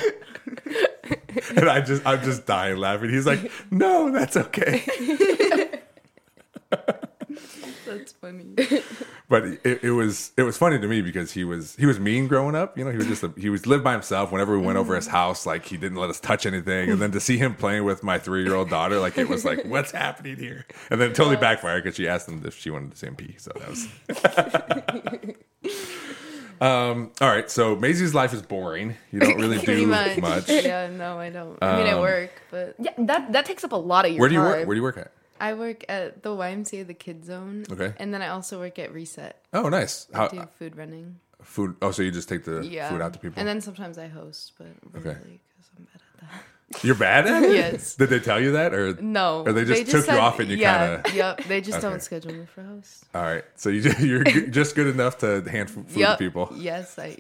[1.55, 3.09] and I just I'm just dying laughing.
[3.09, 4.83] He's like, no, that's okay.
[7.85, 8.55] That's funny.
[9.27, 12.27] but it, it was it was funny to me because he was he was mean
[12.27, 12.77] growing up.
[12.77, 14.31] You know, he was just a, he was lived by himself.
[14.31, 15.15] Whenever we went over his mm-hmm.
[15.15, 16.89] house, like he didn't let us touch anything.
[16.89, 19.43] And then to see him playing with my three year old daughter, like it was
[19.43, 20.65] like, what's happening here?
[20.89, 23.15] And then it totally backfired because she asked him if she wanted to see him
[23.17, 23.35] pee.
[23.37, 23.87] So that was.
[26.62, 27.12] um.
[27.19, 27.50] All right.
[27.50, 28.95] So Mazie's life is boring.
[29.12, 30.17] You don't really do much.
[30.19, 30.50] much.
[30.50, 31.58] Yeah, no, I don't.
[31.62, 34.19] I mean, I work, but Yeah, that that takes up a lot of your time.
[34.21, 34.50] Where do you time.
[34.50, 34.67] work?
[34.67, 35.12] Where do you work at?
[35.39, 37.65] I work at the YMCA, the Kid Zone.
[37.71, 37.93] Okay.
[37.97, 39.36] And then I also work at Reset.
[39.54, 40.08] Oh, nice.
[40.13, 41.19] How do food running.
[41.41, 41.76] food?
[41.82, 42.89] Oh, so you just take the Yeah.
[42.91, 43.39] food out to people?
[43.39, 45.17] And then sometimes I host, but Okay.
[45.17, 46.43] really, because I'm bad at that.
[46.84, 47.51] You're bad at it.
[47.55, 47.95] Yes.
[47.95, 49.43] Did they tell you that or No.
[49.45, 51.43] Or they just took you off and you yeah, kinda- Yep.
[51.45, 51.88] They just Okay.
[51.89, 53.05] don't schedule me for host.
[53.13, 53.43] All right.
[53.55, 56.17] So you you're just good enough to hand food Yep.
[56.17, 56.49] to people.
[56.55, 57.17] Yes, I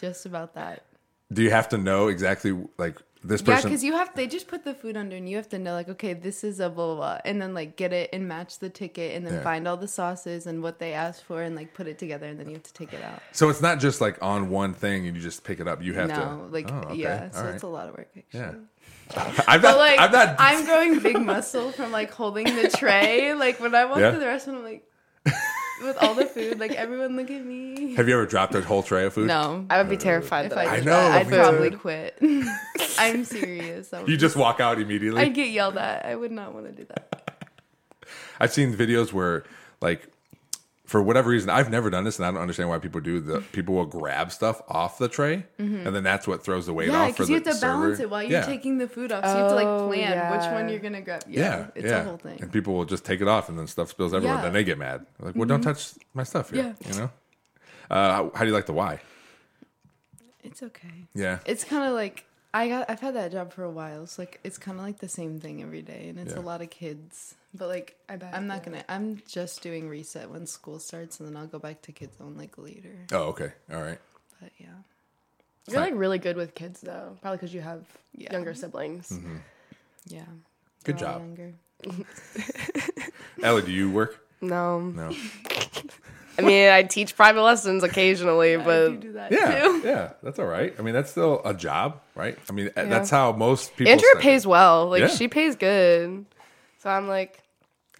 [0.00, 0.84] just about that.
[1.32, 3.54] Do you have to know exactly like this person?
[3.56, 5.74] Yeah, because you have they just put the food under and you have to know
[5.74, 8.58] like okay this is a blah blah, blah and then like get it and match
[8.58, 9.42] the ticket and then Yeah.
[9.42, 12.40] find all the sauces and what they asked for and like put it together and
[12.40, 13.22] then you have to take it out.
[13.32, 15.80] so it's not just like on one thing and you just pick it up.
[15.82, 16.34] You have no, to.
[16.50, 16.94] like Oh, okay.
[16.96, 17.54] yeah, so right.
[17.54, 18.40] it's a lot of work actually.
[18.40, 18.54] Yeah.
[19.16, 19.78] I'm But not.
[19.78, 20.36] like I'm not.
[20.38, 23.34] I'm growing big muscle from like holding the tray.
[23.34, 24.10] Like when I walk Yeah.
[24.12, 24.86] to the restaurant, I'm like
[25.82, 27.94] with all the food, like everyone look at me.
[27.94, 29.26] have you ever dropped a whole tray of food?
[29.28, 30.46] No, I would be terrified.
[30.46, 32.18] if that I I know, that, I'd me probably quit.
[32.98, 33.92] I'm serious.
[34.06, 35.22] You just walk out immediately.
[35.22, 36.04] I'd get yelled at.
[36.04, 37.30] I would not want to do that.
[38.38, 39.44] I've seen videos where
[39.80, 40.06] like.
[40.90, 43.20] For whatever reason, I've never done this, and I don't understand Y people do.
[43.20, 46.88] The people will grab stuff off the tray, and then that's what throws the weight
[46.88, 46.94] Mm-hmm.
[46.96, 48.44] Yeah, off for because you have to balance it while you're Yeah.
[48.46, 49.24] taking the food off.
[49.24, 51.22] So you have to like Oh, plan which one you're gonna grab.
[51.28, 52.00] Yeah, Yeah, it's yeah.
[52.00, 52.38] a whole thing.
[52.42, 54.34] And people will just take it off, and then stuff spills everywhere.
[54.34, 54.38] Yeah.
[54.38, 54.44] Mm-hmm.
[54.46, 55.06] Then they get mad.
[55.20, 56.74] Like, well, don't touch my stuff here.
[56.88, 57.10] You know.
[57.88, 58.98] Uh, how, how do you like the why?
[60.42, 61.06] It's okay.
[61.14, 61.38] Yeah.
[61.46, 62.90] It's kind of like I got.
[62.90, 64.08] I've had that job for a while.
[64.08, 66.40] So like it's kind of like the same thing every day, and it's Yeah.
[66.40, 67.36] a lot of kids.
[67.52, 68.84] But like I I'm not gonna.
[68.88, 72.36] I'm just doing reset when school starts, and then I'll go back to Kid Zone
[72.36, 72.94] like later.
[73.12, 73.52] Oh, okay.
[73.72, 73.98] All right.
[74.40, 74.68] But yeah,
[75.68, 77.84] You're like really good with kids though, probably because you have
[78.16, 78.32] Yeah.
[78.32, 79.08] younger siblings.
[79.10, 79.36] Mm-hmm.
[80.06, 80.22] Yeah.
[80.84, 81.36] Good They're all job.
[81.36, 81.54] Younger.
[83.42, 84.24] Ellie, do you work?
[84.40, 85.12] No, No.
[86.38, 89.82] I mean I teach private lessons occasionally, I but do do that Yeah, too.
[89.84, 90.74] yeah, that's all right.
[90.78, 92.38] I mean, that's still a job, right?
[92.48, 93.92] I mean, that's how most people.
[93.92, 94.22] Andrea start.
[94.22, 94.88] pays well.
[94.88, 95.08] Like Yeah.
[95.08, 96.24] she pays good,
[96.78, 97.39] so I'm like,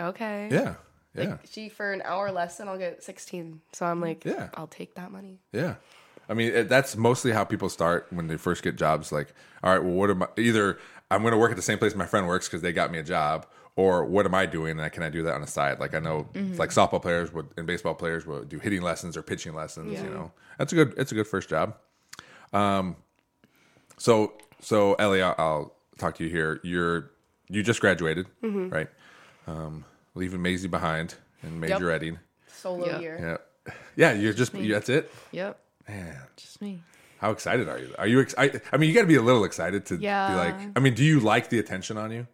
[0.01, 0.49] okay.
[0.51, 0.75] Yeah,
[1.15, 3.61] yeah, She for an hour lesson, I'll get 16.
[3.73, 4.49] So I'm like, Yeah.
[4.55, 5.39] I'll take that money.
[5.53, 5.75] yeah.
[6.29, 9.11] I mean, it, that's mostly how people start when they first get jobs.
[9.11, 9.35] Like,
[9.65, 10.29] all right, well, what am I?
[10.39, 10.79] Either
[11.11, 13.01] I'm going to work at the same place my friend works because they got me
[13.01, 14.79] a job, or what am I doing?
[14.79, 15.81] And can I do that on the side?
[15.81, 19.23] Like, I know, like softball players would and baseball players will do hitting lessons or
[19.23, 20.01] pitching lessons.
[20.01, 20.95] You know, that's a good.
[20.97, 21.75] It's a good first job.
[22.53, 22.95] Um,
[23.99, 26.61] so so Ellie, I'll, I'll talk to you here.
[26.63, 27.11] You're
[27.49, 28.89] you just graduated, right?
[29.49, 31.95] Um, leaving Mazie behind and major Yep.
[31.95, 32.19] Edding.
[32.53, 32.99] Solo Yeah.
[33.01, 33.41] year.
[33.67, 34.13] Yeah, yeah.
[34.21, 35.11] You're just you, that's it.
[35.33, 35.59] Yep.
[35.89, 36.83] Man, Just me.
[37.19, 37.95] how excited are you?
[37.99, 38.63] Are you excited?
[38.73, 40.29] I mean, you got to be a little excited to yeah.
[40.31, 40.55] be like.
[40.77, 42.27] I mean, do you like the attention on you?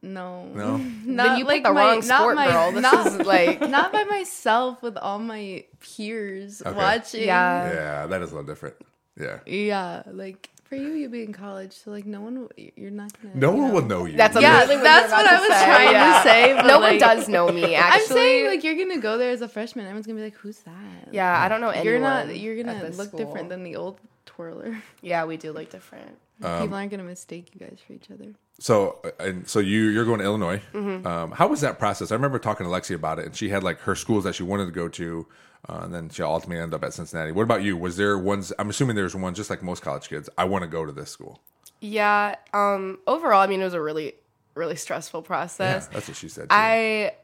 [0.00, 0.46] No.
[0.46, 0.76] No.
[1.04, 2.72] Not then you like the my, wrong not sport, my, girl.
[2.72, 7.24] This not, is like, not by myself with all my peers watching.
[7.24, 7.72] yeah.
[7.72, 8.76] Yeah, that is a little different.
[9.20, 10.02] Yeah, Yeah.
[10.06, 13.34] Like for you, you'll be in college, so like no one, will- you're not gonna.
[13.34, 13.74] no one know.
[13.74, 14.16] will know you.
[14.16, 16.16] That's Yeah, literally what that's you're what I was say, trying yeah.
[16.16, 16.54] to say.
[16.54, 17.74] But no like, one does know me.
[17.74, 19.84] Actually, I'm saying like you're gonna go there as a freshman.
[19.84, 21.86] Everyone's gonna be like, "Who's that?" yeah, I don't know anyone.
[21.86, 22.34] You're not.
[22.34, 23.18] You're gonna look school.
[23.18, 24.82] different than the old twirler.
[25.02, 26.16] Yeah, we do look different.
[26.42, 28.32] Um, People aren't gonna mistake you guys for each other.
[28.58, 30.62] So uh, and so you you're going to Illinois.
[30.72, 31.06] Mm-hmm.
[31.06, 32.10] Um, how was that process?
[32.10, 34.42] I remember talking to Lexi about it, and she had like her schools that she
[34.42, 35.26] wanted to go to,
[35.68, 37.32] uh, and then she ultimately ended up at Cincinnati.
[37.32, 37.76] What about you?
[37.76, 38.52] Was there ones?
[38.58, 40.28] I'm assuming there's one just like most college kids.
[40.36, 41.40] I want to go to this school.
[41.80, 42.36] Yeah.
[42.52, 42.98] Um.
[43.06, 44.14] Overall, I mean, it was a really,
[44.54, 45.86] really stressful Yeah, process.
[45.88, 46.44] that's what she said.
[46.44, 46.48] too.
[46.56, 47.14] I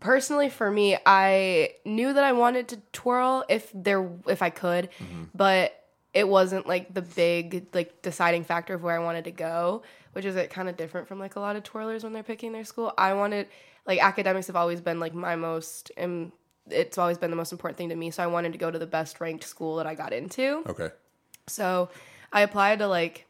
[0.00, 4.88] personally for me i knew that i wanted to twirl if there if i could
[5.34, 9.82] but it wasn't like the big like deciding factor of where i wanted to go
[10.14, 12.50] which is like, kind of different from like a lot of twirlers when they're picking
[12.52, 13.46] their school i wanted
[13.86, 16.32] like academics have always been like my most and
[16.72, 18.78] it's always been the most important thing to me so i wanted to go to
[18.78, 20.88] the best ranked school that i got into okay.
[21.46, 21.88] so
[22.32, 23.26] I applied to like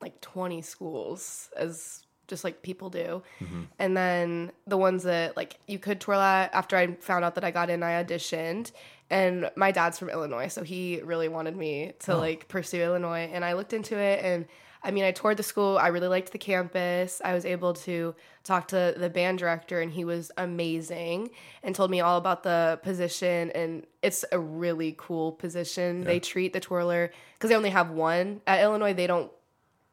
[0.00, 3.22] like 20 schools as just like people do.
[3.40, 3.62] Mm-hmm.
[3.78, 7.44] And then the ones that like you could twirl at after I found out that
[7.44, 8.72] I got in, I auditioned.
[9.10, 12.18] And my dad's from Illinois, so he really wanted me to oh.
[12.18, 13.30] like pursue Illinois.
[13.32, 14.46] And I looked into it and
[14.82, 15.76] I mean, I toured the school.
[15.76, 17.20] I really liked the campus.
[17.24, 21.30] I was able to talk to the band director, and he was amazing
[21.62, 23.50] and told me all about the position.
[23.50, 26.04] And it's a really cool position.
[26.04, 28.94] They treat the twirler because they only have one at Illinois.
[28.94, 29.32] They don't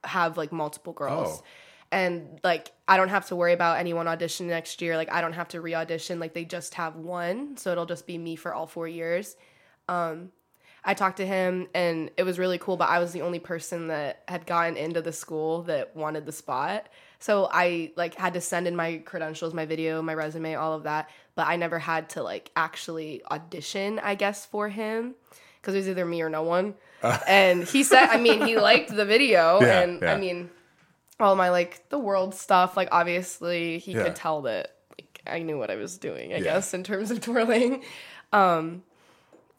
[0.03, 1.41] have like multiple girls.
[1.41, 1.43] Oh.
[1.95, 4.97] And like I don't have to worry about anyone audition next year.
[4.97, 6.19] Like I don't have to re-audition.
[6.19, 9.37] Like they just have one, so it'll just be me for all four years.
[9.87, 10.31] Um,
[10.83, 13.87] I talked to him and it was really cool, but I was the only person
[13.87, 16.89] that had gotten into the school that wanted the spot.
[17.19, 20.83] So I like had to send in my credentials, my video, my resume, all of
[20.83, 25.15] that, but I never had to like actually audition, I guess, for him
[25.61, 26.75] because it was either me or no one.
[27.27, 30.13] and he said, I mean, he liked the video Yeah, and yeah.
[30.13, 30.49] I mean,
[31.19, 34.03] all my like the world stuff, like obviously he Yeah.
[34.03, 36.43] could tell that like I knew what I was doing, I Yeah.
[36.43, 37.83] guess, in terms of twirling.
[38.33, 38.83] Um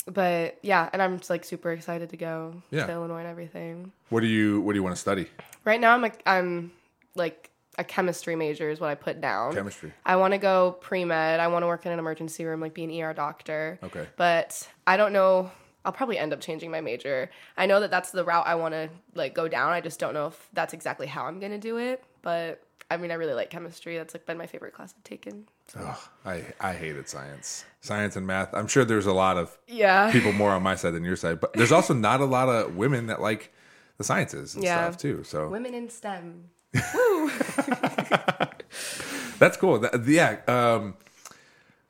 [0.08, 2.86] but yeah, and I'm just like super excited to go Yeah.
[2.86, 3.92] to Illinois and everything.
[4.10, 5.26] What do you What do you want to study?
[5.64, 6.72] Right now, I'm like I'm
[7.14, 9.52] like a chemistry major is what I put down.
[9.54, 9.92] Chemistry.
[10.04, 11.40] I want to go pre med.
[11.40, 13.78] I want to work in an emergency room, like be an ER doctor.
[13.82, 14.06] Okay.
[14.16, 15.50] But I don't know.
[15.86, 17.30] I'll probably end up changing my major.
[17.56, 19.72] I know that that's the route I want to like go down.
[19.72, 22.02] I just don't know if that's exactly how I'm gonna do it.
[22.22, 23.96] But I mean, I really like chemistry.
[23.96, 25.48] That's like been my favorite class I've taken.
[25.78, 28.52] Ugh, I I hated science, science and math.
[28.52, 30.10] I'm sure there's a lot of Yeah.
[30.12, 32.76] people more on my side than your side, but there's also not a lot of
[32.76, 33.52] women that like
[33.98, 34.88] the sciences and Yeah.
[34.88, 35.22] stuff too.
[35.24, 36.50] So Women in STEM.
[36.94, 37.30] Woo.
[39.38, 39.78] that's cool.
[39.78, 40.38] That- yeah.
[40.48, 40.94] Um,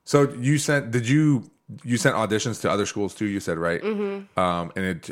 [0.04, 0.90] so you sent?
[0.90, 1.50] Did you
[1.85, 3.26] you sent auditions to other schools too?
[3.26, 3.83] You said right.
[3.83, 4.38] Mm-hmm.
[4.38, 5.11] Um, and it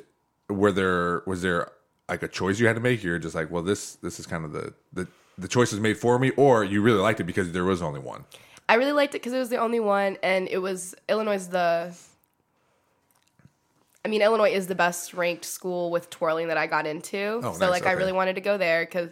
[0.48, 1.70] were there was there
[2.08, 3.02] like a choice you had to make?
[3.02, 5.96] You're just like, well, this this is kind of the the the choice was made
[5.98, 8.24] for me, or you really liked it because there was only one.
[8.68, 11.94] I really liked it because it was the only one, and it was Illinois the.
[14.04, 17.40] I mean, Illinois is the best ranked school with twirling that I got into.
[17.42, 19.08] Oh, so, nice, like, I really wanted to go there because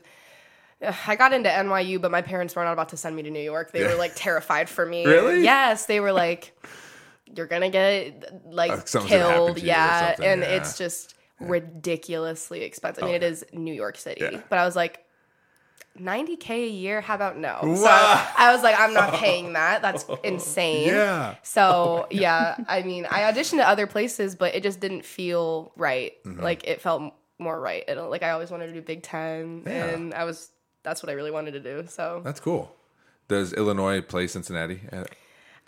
[1.07, 3.41] I got into NYU, but my parents were not about to send me to New
[3.41, 3.73] York.
[3.73, 3.89] They Yeah.
[3.93, 5.07] were like terrified for me.
[5.07, 5.43] Really?
[5.43, 6.53] Yes, they were like,
[7.35, 10.49] "You're gonna get like Uh, something's killed." Yeah, and yeah.
[10.49, 13.05] Oh, it's just ridiculously expensive.
[13.05, 14.41] I mean, it is New York City, Yeah.
[14.49, 15.05] but I was like.
[16.01, 20.07] 90k a year how about no so i was like i'm not paying that that's
[20.25, 21.35] insane Yeah.
[21.43, 26.15] so yeah i mean i auditioned to other places but it just didn't feel right
[26.25, 26.43] Mm-hmm.
[26.43, 27.85] like it felt more right.
[27.89, 29.87] It, like I always wanted to do Big Ten, Yeah.
[29.89, 30.51] and I was
[30.83, 31.85] that's what I really wanted to do.
[31.89, 32.73] So That's cool.
[33.29, 34.81] Does Illinois play Cincinnati?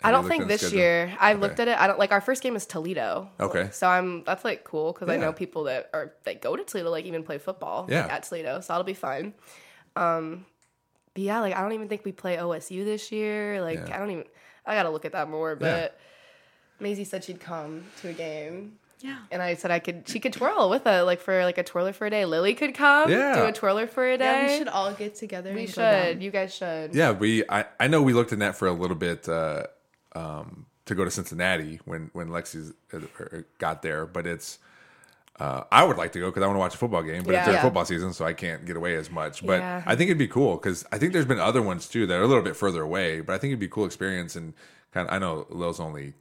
[0.01, 0.77] Have I don't think this schedule?
[0.79, 1.17] year.
[1.19, 1.41] I Okay.
[1.41, 1.79] looked at it.
[1.79, 3.29] I don't like our first game is Toledo.
[3.39, 3.69] Okay.
[3.71, 6.89] So I'm that's like cool because I know people that are that go to Toledo
[6.91, 8.05] like even play football Yeah.
[8.09, 8.59] at Toledo.
[8.59, 9.33] So that'll be fun.
[9.95, 10.45] Um,
[11.13, 13.61] but yeah, like I don't even think we play OSU this year.
[13.61, 13.95] Like Yeah.
[13.95, 14.25] I don't even.
[14.65, 15.55] I gotta look at that more.
[15.55, 15.97] But
[16.79, 18.73] Mazie said she'd come to a game.
[18.99, 19.17] Yeah.
[19.31, 20.07] And I said I could.
[20.07, 22.25] She could twirl with a like for like a twirler for a day.
[22.25, 23.09] Lily could come.
[23.11, 23.35] Yeah.
[23.35, 24.25] Do a twirler for a day.
[24.25, 25.53] Yeah, we should all get together.
[25.53, 25.75] We and should.
[25.75, 25.81] Go
[26.13, 26.21] down.
[26.21, 26.95] You guys should.
[26.95, 27.43] Yeah, we.
[27.47, 29.63] I, I know we looked in that for a little bit uh,
[30.15, 32.73] um, to go to Cincinnati when when Lexi
[33.59, 34.59] got there, but it's.
[35.37, 37.33] Uh, I would like to go because I want to watch a football game, but
[37.33, 37.39] Yeah.
[37.39, 37.61] it's during Yeah.
[37.63, 39.45] football season, so I can't get away as much.
[39.45, 39.83] But Yeah.
[39.85, 42.21] I think it'd be cool because I think there's been other ones too that are
[42.23, 43.19] a little bit further away.
[43.19, 44.53] But I think it'd be a cool experience and
[44.93, 45.13] kind of.
[45.13, 46.13] I know Lil's only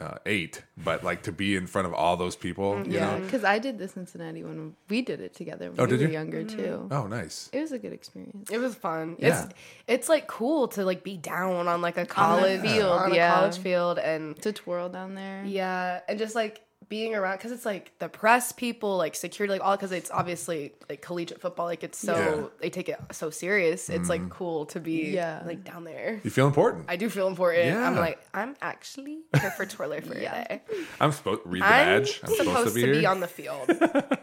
[0.00, 3.44] uh, eight, but like to be in front of all those people, you Yeah, because
[3.44, 5.70] I did the Cincinnati when we did it together.
[5.70, 6.12] When Oh, we did were you?
[6.12, 6.88] younger too.
[6.90, 7.48] Oh, nice.
[7.52, 8.50] It was a good experience.
[8.50, 9.16] It was fun.
[9.20, 9.44] Yeah.
[9.44, 9.54] It's
[9.86, 13.34] it's like cool to like be down on like a college field, on a yeah.
[13.34, 15.44] college field, and To twirl down there.
[15.44, 19.64] yeah, and just like being around because it's like the press people, like security, like
[19.64, 22.46] all because it's obviously like collegiate football, like it's so Yeah.
[22.60, 23.88] they take it so serious.
[23.88, 24.30] It's like mm-hmm.
[24.30, 25.42] cool to be Yeah.
[25.46, 26.20] like down there.
[26.22, 26.86] You feel important.
[26.88, 27.76] I do feel important.
[27.76, 30.42] I'm like I'm actually here for twirler for Yeah.
[30.42, 30.62] a day.
[31.00, 32.20] I'm supposed read the I'm badge.
[32.24, 33.08] I'm supposed, to, be, here.
[33.08, 33.70] on the field,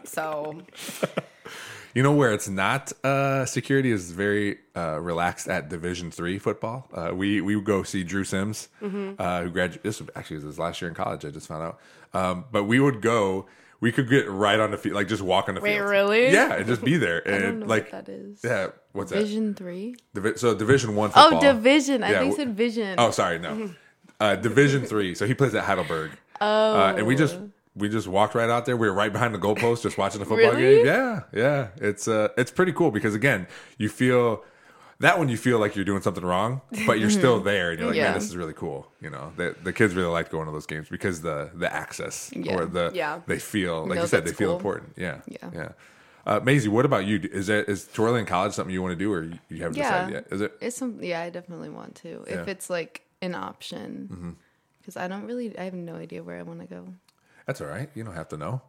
[0.04, 0.62] so
[1.94, 6.88] You know where it's not uh, security is very uh, relaxed at Division three football.
[6.92, 9.14] Uh, we we would go see Drew Sims, Mm-hmm.
[9.20, 9.82] uh, who graduated.
[9.82, 11.24] This was actually was his last year in college.
[11.24, 11.78] I just found out.
[12.14, 13.46] Um, but we would go.
[13.80, 15.90] We could get right on the field, like just walk on the Wait, field.
[15.90, 16.30] really?
[16.32, 17.20] Yeah, and just be there.
[17.26, 18.40] I don't And know like, what that is.
[18.44, 19.18] yeah, what's that?
[19.18, 19.96] Division three.
[20.14, 21.38] Divi- so Division one football.
[21.38, 22.04] Oh, division.
[22.04, 22.94] I think w- said vision.
[22.98, 23.70] Oh, sorry, no.
[24.20, 25.16] Uh, Division three.
[25.16, 26.12] So he plays at Heidelberg.
[26.40, 26.46] Oh.
[26.76, 27.36] Uh, and we just
[27.74, 28.76] we just walked right out there.
[28.76, 30.76] We were right behind the goalpost, just watching the football Really?
[30.82, 30.86] game.
[30.86, 31.68] Yeah, yeah.
[31.76, 33.46] It's uh, it's pretty cool because again,
[33.78, 34.44] you feel
[35.00, 37.88] that one you feel like you're doing something wrong, but you're still there, and you're
[37.88, 38.12] like, man, Yeah.
[38.14, 38.86] this is really cool.
[39.00, 42.30] You know, the the kids really like going to those games because the the access
[42.34, 42.54] Yeah.
[42.56, 43.20] or the Yeah.
[43.26, 44.56] they feel like No, you said they feel cool.
[44.56, 44.92] important.
[44.96, 45.50] Yeah, Yeah.
[45.54, 45.68] yeah.
[46.24, 47.18] Uh, Mazie, what about you?
[47.32, 50.12] Is that is twirling in college something you want to do, or you, haven't decided
[50.14, 50.26] yet?
[50.30, 50.52] Is it?
[50.60, 51.02] It's some.
[51.02, 52.08] Yeah, I definitely want to.
[52.18, 52.38] Mm-hmm.
[52.38, 54.36] If it's like an option,
[54.80, 55.58] because I don't really.
[55.58, 56.86] I have no idea where I want to go.
[57.46, 57.88] That's all right.
[57.94, 58.62] You don't have to know.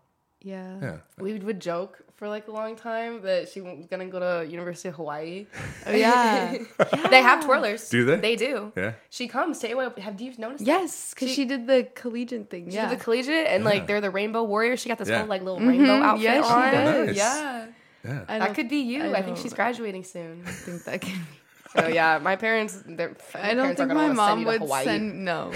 [0.44, 0.78] Yeah.
[0.82, 0.98] Yeah.
[1.18, 4.90] we would joke for like a long time that she was gonna go to University
[4.90, 5.48] of Hawaii.
[5.88, 6.58] Oh yeah.
[7.10, 7.90] They have twirlers.
[7.90, 8.18] Do they?
[8.18, 8.74] They do.
[8.76, 8.94] Yeah.
[9.10, 9.60] She comes.
[9.60, 9.88] Stay away.
[10.00, 10.66] Have you noticed?
[10.66, 12.70] yes, because She- she, did the collegiate thing.
[12.70, 12.90] She yeah.
[12.90, 13.70] did the collegiate and Yeah.
[13.70, 14.82] like they're the Rainbow Warriors.
[14.82, 15.20] She got this Yeah.
[15.20, 15.70] whole like little mm-hmm.
[15.70, 16.72] rainbow outfit Yeah, on.
[17.06, 17.16] Nice.
[17.16, 17.66] Yeah,
[18.04, 18.26] Yeah.
[18.28, 19.04] I that could be you.
[19.04, 20.44] I I, think she's graduating soon.
[20.46, 21.26] I think that can.
[21.76, 22.84] so yeah, my parents.
[22.86, 24.84] They're, I don't parents think gonna my mom would Hawaii.
[24.84, 25.24] send.
[25.24, 25.54] No,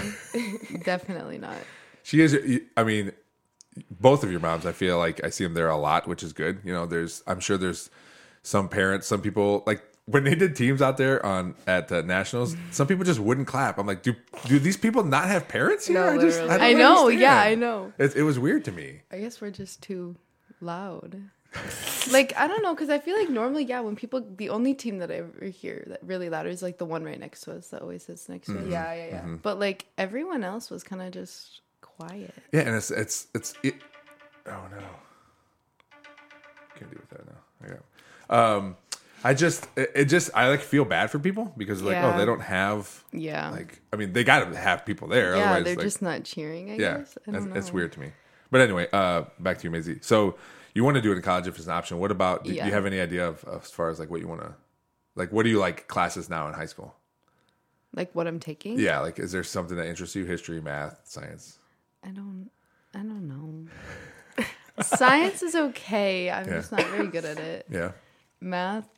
[0.82, 1.56] definitely not.
[2.08, 2.34] She is.
[2.74, 3.12] I mean,
[3.90, 4.64] both of your moms.
[4.64, 6.58] I feel like I see them there a lot, which is good.
[6.64, 7.22] You know, there's.
[7.26, 7.90] I'm sure there's
[8.42, 12.56] some parents, some people like when they did teams out there on at uh, nationals.
[12.70, 13.76] Some people just wouldn't clap.
[13.76, 14.14] I'm like, do
[14.46, 16.00] do these people not have parents here?
[16.02, 16.40] No, I just.
[16.40, 16.48] literally.
[16.48, 16.98] don't I know.
[17.00, 17.20] understand.
[17.20, 17.92] Yeah, I know.
[17.98, 19.02] It, it was weird to me.
[19.12, 20.16] I guess we're just too
[20.62, 21.20] loud.
[22.10, 24.96] like I don't know, because I feel like normally, yeah, when people, the only team
[25.00, 27.68] that I ever hear that really loud is like the one right next to us
[27.68, 28.66] that always sits next to us.
[28.66, 29.20] Yeah, yeah, yeah.
[29.20, 29.36] Mm-hmm.
[29.42, 31.60] But like everyone else was kind of just
[31.98, 32.34] quiet.
[32.52, 33.54] Yeah, and it's it's it's.
[33.62, 33.74] It,
[34.46, 34.78] oh no,
[36.76, 37.76] can't deal with that now.
[38.30, 38.54] Yeah.
[38.54, 38.76] Um,
[39.24, 42.24] I just it, it just I like feel bad for people because like oh they
[42.24, 43.50] don't have Yeah.
[43.50, 45.36] like I mean they got to have people there.
[45.36, 46.70] yeah, otherwise, they're like, just not cheering.
[46.70, 47.18] I yeah, guess.
[47.26, 47.74] I that's, don't that's know.
[47.74, 48.12] weird to me.
[48.50, 49.98] But anyway, uh, back to you, Mazie.
[50.00, 50.36] So
[50.74, 51.98] you want to do it in college if it's an option.
[51.98, 52.44] What about?
[52.44, 52.66] Do, do Yeah.
[52.66, 54.54] you have any idea of, of as far as like what you want to,
[55.16, 56.94] like what do you like classes now in high school?
[57.94, 58.78] Like what I'm taking.
[58.78, 60.24] Yeah, like is there something that interests you?
[60.26, 61.58] History, math, science.
[62.04, 62.50] I don't.
[62.94, 63.66] I don't know.
[64.82, 66.30] Science is okay.
[66.30, 66.54] I'm Yeah.
[66.54, 67.66] just not very good at it.
[67.70, 67.92] Yeah,
[68.40, 68.88] Math.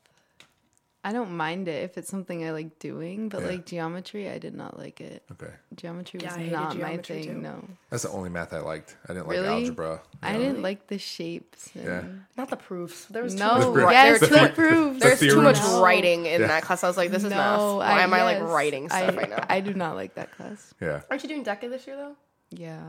[1.02, 3.46] I don't mind it if it's something I like doing, but Yeah.
[3.48, 5.22] like geometry, I did not like it.
[5.32, 5.50] okay.
[5.74, 7.24] Geometry was I hated not my thing.
[7.24, 7.32] too.
[7.32, 8.98] No, That's the only math I liked.
[9.08, 10.02] I didn't like algebra.
[10.22, 10.38] I No.
[10.40, 11.70] didn't like the shapes.
[11.74, 12.02] and- Yeah.
[12.36, 13.06] Not the proofs.
[13.06, 13.62] There was No, too much.
[13.74, 15.00] The- wri- yes, there the, was too much- proofs.
[15.00, 15.56] There's too much.
[15.58, 15.82] No.
[15.82, 16.48] writing in Yeah.
[16.48, 16.84] that class.
[16.84, 17.58] I was like, this is math.
[17.58, 19.46] No, Why am I like writing stuff I, right now?
[19.48, 20.74] I do not like that class.
[20.82, 22.16] Yeah, Aren't you doing DECA this year though?
[22.50, 22.82] Yeah.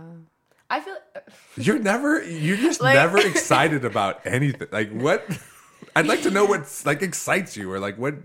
[0.69, 0.95] I feel
[1.57, 2.23] you're never.
[2.23, 4.67] You're just Like- never excited about anything.
[4.71, 5.25] Like what?
[5.95, 8.15] I'd like to know what's like excites you or like what.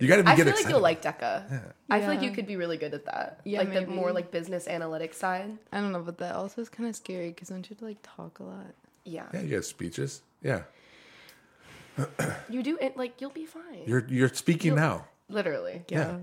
[0.00, 0.70] You got to be I get feel like excited.
[0.74, 1.72] you'll like DECA.
[1.90, 3.40] I feel like you could be really good at that.
[3.44, 3.92] Yeah, like the maybe.
[3.92, 5.58] more like business analytics side.
[5.72, 7.84] I don't know, but that also is kind of scary because don't you have to
[7.84, 8.66] like talk a lot?
[9.04, 9.24] Yeah.
[9.34, 10.22] yeah, you have speeches.
[10.40, 10.62] Yeah,
[12.48, 13.82] You do it like you'll be fine.
[13.86, 15.06] you're you're speaking now.
[15.28, 15.82] Literally.
[15.88, 16.18] Yeah.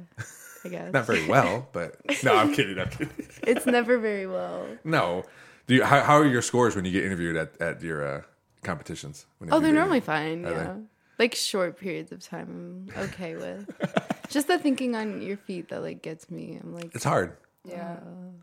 [0.63, 0.93] I guess.
[0.93, 2.79] Not very well, but no, I'm kidding.
[2.79, 3.09] I'm kidding.
[3.43, 4.65] it's never very well.
[4.83, 5.23] No,
[5.67, 5.83] do you?
[5.83, 8.21] How, how are your scores when you get interviewed at at your uh,
[8.63, 9.25] competitions?
[9.37, 10.45] when Oh, they're normally fine.
[10.45, 10.55] Are they?
[10.63, 10.75] yeah.
[11.19, 13.69] Like short periods of time, I'm okay with.
[14.29, 16.59] Just the thinking on your feet that like gets me.
[16.61, 17.37] I'm like, It's hard.
[17.63, 17.97] Yeah.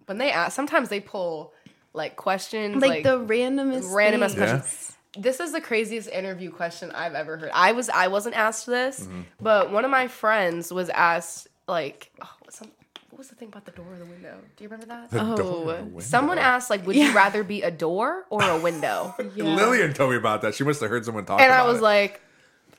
[0.06, 1.52] When they ask, sometimes they pull
[1.92, 4.38] like questions, like, the randomest, randomest things.
[4.38, 4.96] Yeah.
[5.12, 5.24] Questions.
[5.24, 7.50] This is the craziest interview question I've ever heard.
[7.54, 9.20] I was I wasn't asked this, Mm-hmm.
[9.40, 12.70] but one of my friends was asked like, oh, what's some,
[13.10, 14.36] what was the thing about the door or the window?
[14.56, 15.10] Do you remember that?
[15.10, 15.36] The Oh.
[15.36, 16.00] door or the window.
[16.00, 19.14] Someone asked like, would you rather be a door or a window?
[19.36, 19.44] Yeah.
[19.54, 20.54] Lillian told me about that.
[20.54, 21.82] She must have heard someone talk and about I was it.
[21.82, 22.20] like,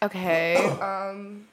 [0.01, 1.47] okay, um,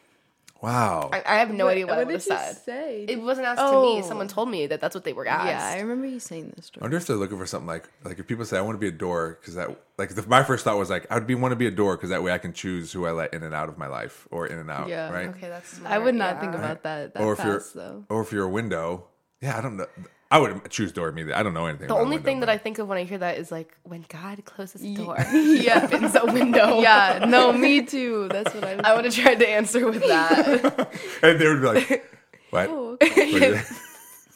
[0.63, 1.11] wow.
[1.13, 2.57] I, I have no idea what, I would did have you said.
[2.65, 3.05] say?
[3.09, 3.99] It wasn't asked to me.
[3.99, 4.03] Oh.
[4.03, 5.47] Someone told me that that's what they were asked.
[5.47, 8.19] yeah, I remember you saying this I wonder if they're looking for something like like
[8.19, 10.65] if people say I want to be a door because that like the, my first
[10.65, 12.39] thought was like I would be want to be a door because that way I
[12.39, 14.89] can choose who I let in and out of my life or in and out.
[14.89, 15.11] Yeah.
[15.11, 15.29] Right.
[15.29, 15.81] Okay, that's.
[15.85, 16.59] I would not smart, think yeah.
[16.59, 18.05] about that that or if fast you're though.
[18.09, 19.05] or if you're a window.
[19.41, 19.87] Yeah, I don't know.
[20.33, 21.35] I would choose door immediately.
[21.35, 21.89] I don't know anything.
[21.89, 23.77] The about only window, thing that I think of when I hear that is like
[23.83, 25.89] when God closes a door, Yeah.
[25.93, 26.81] opens a window.
[26.83, 28.29] yeah, no, me too.
[28.31, 28.85] That's what I was.
[28.85, 30.89] I would have tried to answer with that.
[31.23, 32.17] and they would be like,
[32.51, 33.71] "What?" Oh, What is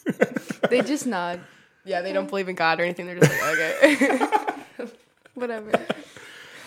[0.05, 0.69] it?
[0.69, 1.39] they just nod.
[1.85, 3.05] yeah, they don't believe in God or anything.
[3.05, 4.89] They're just like, okay.
[5.33, 5.71] Whatever.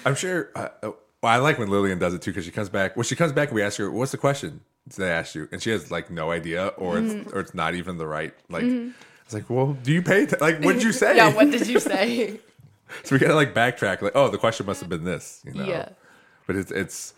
[0.04, 0.50] I'm sure.
[0.54, 0.90] Uh, uh,
[1.22, 2.96] well, I like when Lillian does it too because she comes back.
[2.96, 4.60] When she comes back, we ask her, "What's the question?"
[4.96, 7.20] They asked you, and she has like no idea, or Mm-hmm.
[7.20, 8.32] it's or it's not even the right.
[8.48, 8.64] Like,
[9.28, 10.24] it's like, well, do you pay?
[10.24, 11.14] T- like, what did you say?
[11.16, 12.40] yeah, what did you say?
[13.04, 14.00] So we gotta like backtrack.
[14.00, 15.42] Like, oh, the question must have been this.
[15.44, 15.64] You know?
[15.66, 15.90] Yeah.
[16.46, 17.12] But it's it's.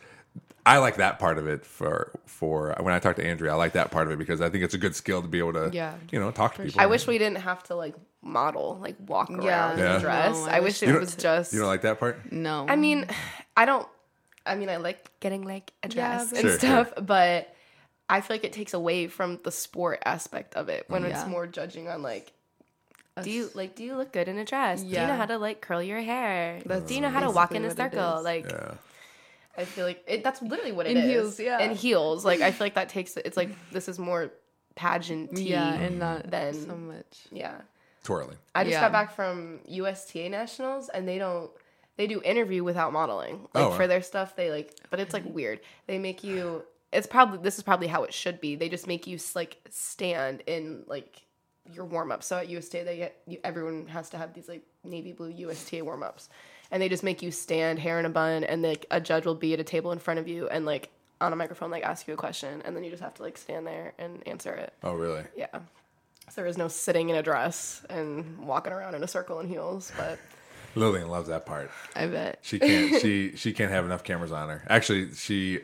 [0.66, 3.52] I like that part of it for for when I talk to Andrea.
[3.52, 5.38] I like that part of it because I think it's a good skill to be
[5.38, 6.80] able to Yeah, you know talk to people.
[6.80, 9.72] I wish we didn't have to like model, like walk around Yeah.
[9.74, 9.96] in Yeah.
[9.96, 10.34] a dress.
[10.34, 11.52] No, I, I wish wish it was just.
[11.52, 12.32] you don't like that part.
[12.32, 12.66] No.
[12.68, 13.06] I mean,
[13.56, 13.86] I don't.
[14.44, 17.54] I mean, I like getting like a dress but- and Sure, stuff, but
[18.10, 21.46] I feel like it takes away from the sport aspect of it when it's more
[21.46, 22.32] judging on like.
[23.22, 23.74] Do you like?
[23.74, 24.82] Do you look good in a dress?
[24.82, 26.60] Do you know how to like curl your hair?
[26.64, 28.22] That's do you know how to walk in a basically what it circle?
[28.22, 28.74] Like, Yeah.
[29.58, 31.10] I feel like it, that's literally what it In is.
[31.10, 31.58] heels, yeah.
[31.60, 33.16] In heels, like I feel like that takes.
[33.16, 34.30] It's like this is more
[34.74, 35.36] pageant.
[35.36, 37.18] yeah, and not then- so much.
[37.30, 37.60] yeah.
[38.04, 38.38] Twirling.
[38.54, 38.80] I just Yeah.
[38.82, 41.50] got back from USTA nationals, and they don't.
[41.96, 43.46] They do interview without modeling.
[43.54, 43.86] Oh, like Oh, for wow.
[43.88, 45.60] their stuff, they like, but it's like weird.
[45.86, 46.62] They make you.
[46.92, 48.56] It's probably this is probably how it should be.
[48.56, 51.22] They just make you like stand in like
[51.72, 52.22] your warm up.
[52.22, 55.84] So at USTA, they get you, everyone has to have these like navy blue USTA
[55.84, 56.28] warm ups,
[56.70, 59.34] and they just make you stand hair in a bun, and like a judge will
[59.34, 62.08] be at a table in front of you and like on a microphone like ask
[62.08, 64.72] you a question, and then you just have to like stand there and answer it.
[64.82, 65.22] Oh, really?
[65.36, 65.46] Yeah.
[66.30, 69.48] So there is no sitting in a dress and walking around in a circle in
[69.48, 70.18] heels, but
[70.74, 71.70] Lillian loves that part.
[71.96, 72.38] I bet.
[72.42, 73.00] She can't.
[73.02, 74.64] she she can't have enough cameras on her.
[74.68, 75.60] Actually, she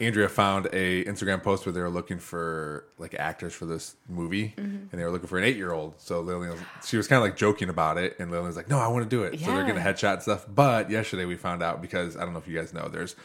[0.00, 4.54] Andrea found a Instagram post where they were looking for like actors for this movie,
[4.56, 4.62] mm-hmm.
[4.62, 5.94] and they were looking for an eight year old.
[5.98, 8.78] So Lillian, was, she was kind of like joking about it, and Lillian's like, "No,
[8.78, 10.46] I want to do it." So they're getting a headshot and stuff.
[10.52, 13.16] But yesterday we found out because I don't know if you guys know, there's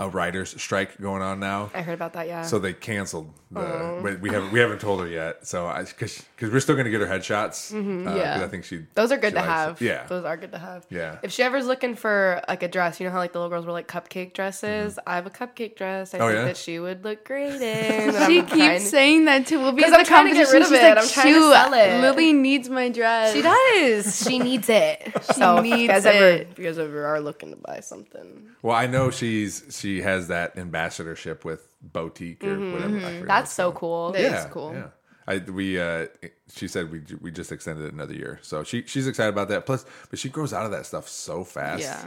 [0.00, 1.70] a writers' strike going on now.
[1.72, 2.26] I heard about that.
[2.26, 2.42] Yeah.
[2.42, 4.00] So they canceled the.
[4.02, 5.46] We, we haven't we haven't told her yet.
[5.46, 7.70] So I because because we're still gonna get her headshots.
[7.72, 8.42] uh, 'cause Yeah.
[8.42, 8.86] I think she.
[8.94, 9.80] those are good to likes have.
[9.80, 9.84] it.
[9.84, 10.06] Yeah.
[10.08, 10.84] Those are good to have.
[10.90, 11.18] Yeah.
[11.22, 13.66] If she ever's looking for like a dress, you know how like the little girls
[13.66, 14.98] were like cupcake dresses.
[15.06, 16.12] I have a cupcake dress.
[16.12, 16.24] I Mm-hmm.
[16.24, 16.44] Oh, think yeah?
[16.46, 18.12] that she would look great in.
[18.26, 19.60] She I'm trying- keeps saying that too.
[19.60, 20.52] We'll be 'Cause at I'm the trying to get competition.
[20.54, 20.82] rid of She's it.
[20.82, 23.32] like, I'm trying to "Shoot, sell it." Lily needs my dress.
[23.32, 24.26] She does.
[24.28, 25.12] She needs it.
[25.36, 26.48] so if you needs guys ever, it.
[26.50, 30.28] if you guys ever are looking to buy something, Well, I know she's she has
[30.28, 32.96] that ambassadorship with Boutique or whatever.
[32.96, 33.26] I forget Mm-hmm.
[33.26, 34.12] that's so it's cool.
[34.12, 34.46] That- called.
[34.46, 34.72] is cool.
[34.74, 34.88] Yeah.
[35.26, 36.06] I we uh
[36.54, 39.64] she said we we just extended it another year, so she she's excited about that.
[39.66, 41.80] Plus, but she grows out of that stuff so fast.
[41.82, 42.04] Yeah.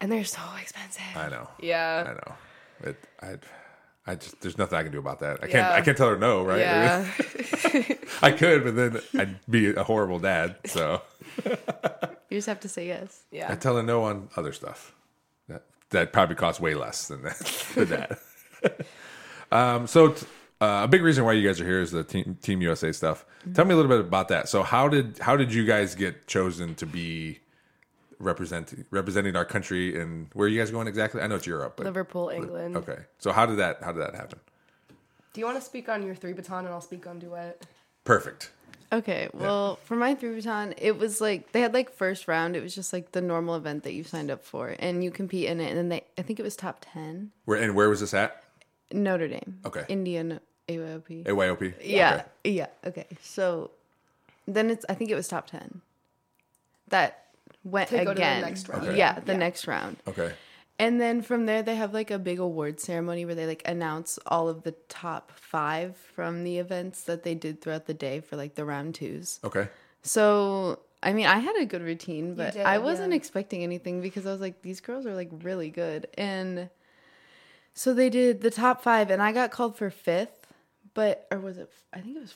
[0.00, 1.02] And they're so expensive.
[1.16, 1.48] I know.
[1.60, 2.04] Yeah.
[2.08, 2.34] I know.
[2.90, 5.36] It I I just there's nothing I can do about that.
[5.42, 5.72] I can't Yeah.
[5.72, 6.58] I can't tell her no, right?
[6.60, 7.06] Yeah.
[8.22, 10.56] I could, but then I'd be a horrible dad.
[10.66, 11.02] So
[12.30, 13.22] You just have to say yes.
[13.30, 13.52] Yeah.
[13.52, 14.94] I tell her no on other stuff.
[15.90, 17.38] That probably costs way less than that.
[17.74, 18.86] than that.
[19.50, 20.26] um, so t-
[20.60, 23.24] uh, a big reason why you guys are here is the team, team USA stuff.
[23.54, 24.48] Tell me a little bit about that.
[24.48, 27.38] So how did how did you guys get chosen to be
[28.18, 31.22] representing representing our country and where are you guys going exactly?
[31.22, 32.76] I know it's Europe, but Liverpool, England.
[32.76, 32.98] okay.
[33.18, 34.40] So how did that how did that happen?
[35.32, 37.64] Do you want to speak on your three baton and I'll speak on duet?
[38.04, 38.50] Perfect.
[38.90, 42.56] Okay, well, for my three baton, it was like they had like first round.
[42.56, 45.46] It was just like the normal event that you signed up for, and you compete
[45.46, 45.68] in it.
[45.68, 47.30] And then they, I think it was top ten.
[47.44, 48.42] Where and where was this at?
[48.90, 49.58] Notre Dame.
[49.66, 49.84] Okay.
[49.88, 51.24] Indian AYOP.
[51.24, 51.74] AYOP.
[51.84, 52.24] Yeah, Okay.
[52.54, 52.66] yeah.
[52.86, 53.70] Okay, so
[54.46, 55.82] then it's I think it was top ten.
[56.88, 57.24] That
[57.64, 58.40] went To go to the again.
[58.40, 58.88] next round.
[58.88, 58.96] Okay.
[58.96, 59.38] Yeah, the Yeah.
[59.38, 59.96] next round.
[60.08, 60.32] Okay.
[60.78, 64.18] And then from there, they have like a big award ceremony where they like announce
[64.26, 68.36] all of the top five from the events that they did throughout the day for
[68.36, 69.40] like the round twos.
[69.42, 69.68] Okay.
[70.02, 73.16] So I mean, I had a good routine, but did, I wasn't yeah.
[73.16, 76.08] expecting anything because I was like, these girls are like really good.
[76.16, 76.70] And
[77.72, 80.52] so they did the top five, and I got called for fifth,
[80.94, 82.34] but, or was it, I think it was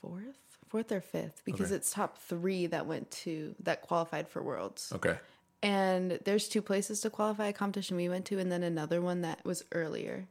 [0.00, 0.38] fourth?
[0.68, 1.76] Fourth or fifth, because Okay.
[1.76, 4.90] it's top three that went to, that qualified for Worlds.
[4.94, 5.18] Okay.
[5.62, 9.20] And there's two places to qualify a competition we went to, and then another one
[9.22, 10.26] that was earlier.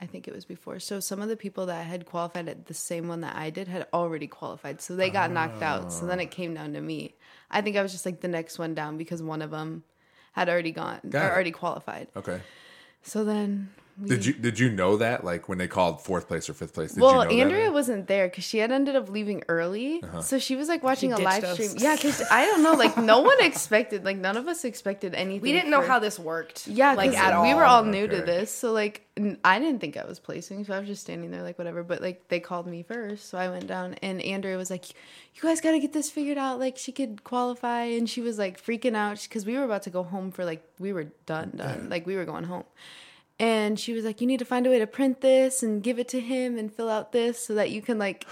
[0.00, 0.78] I think it was before.
[0.78, 3.66] So some of the people that had qualified at the same one that I did
[3.66, 4.80] had already qualified.
[4.82, 5.90] So they got knocked out.
[5.92, 7.14] So then it came down to me.
[7.50, 9.84] I think I was just like the next one down because one of them
[10.32, 11.32] had already gone Got or it.
[11.32, 12.08] already qualified.
[12.14, 12.42] Okay.
[13.02, 13.70] So then
[14.04, 16.92] Did you did you know that like when they called fourth place or fifth place?
[16.92, 17.72] Did well, you know Andrea that?
[17.72, 20.20] wasn't there because she had ended up leaving early, uh-huh.
[20.20, 21.54] so she was like watching a live us.
[21.54, 21.70] stream.
[21.78, 25.40] Yeah, because I don't know, like no one expected, like none of us expected anything.
[25.40, 26.68] We didn't know how this worked.
[26.68, 27.42] Yeah, like like at all.
[27.42, 28.16] we were all new Okay.
[28.16, 29.06] to this, so like
[29.44, 31.82] I didn't think I was placing, so I was just standing there like whatever.
[31.82, 35.40] But like they called me first, so I went down, and Andrea was like, "You
[35.40, 36.58] guys got to get this figured out.
[36.58, 39.90] Like she could qualify," and she was like freaking out because we were about to
[39.90, 42.64] go home for like we were done, done, like we were going home.
[43.38, 45.98] And she was like, "You need to find a way to print this and give
[45.98, 48.26] it to him and fill out this so that you can like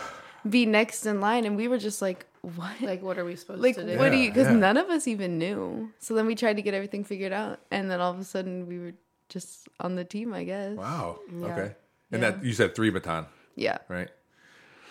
[0.49, 3.61] be next in line." And we were just like, "What?" Like, what are we supposed
[3.63, 3.99] like to do?
[3.99, 4.55] what do you because yeah.
[4.55, 7.91] none of us even knew so then we tried to get everything figured out and
[7.91, 8.93] then all of a sudden we were
[9.29, 11.19] just on the team i guess Wow.
[11.33, 11.47] Yeah.
[11.47, 11.75] Okay.
[12.13, 12.31] And Yeah.
[12.31, 13.27] that you said three baton,
[13.57, 14.09] yeah right?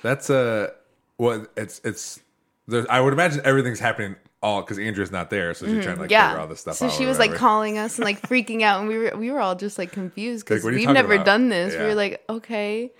[0.03, 0.70] That's uh
[1.18, 2.20] well it's it's
[2.68, 6.01] there, I would imagine everything's happening all because Andrea's not there, so she's trying to
[6.01, 6.39] like figure Mm-hmm.
[6.41, 6.91] all this stuff out.
[6.91, 9.39] so she was like calling us and like freaking out and we were we were
[9.39, 11.25] all just like confused because Like, what are you we've never about?
[11.25, 12.91] done this we were like okay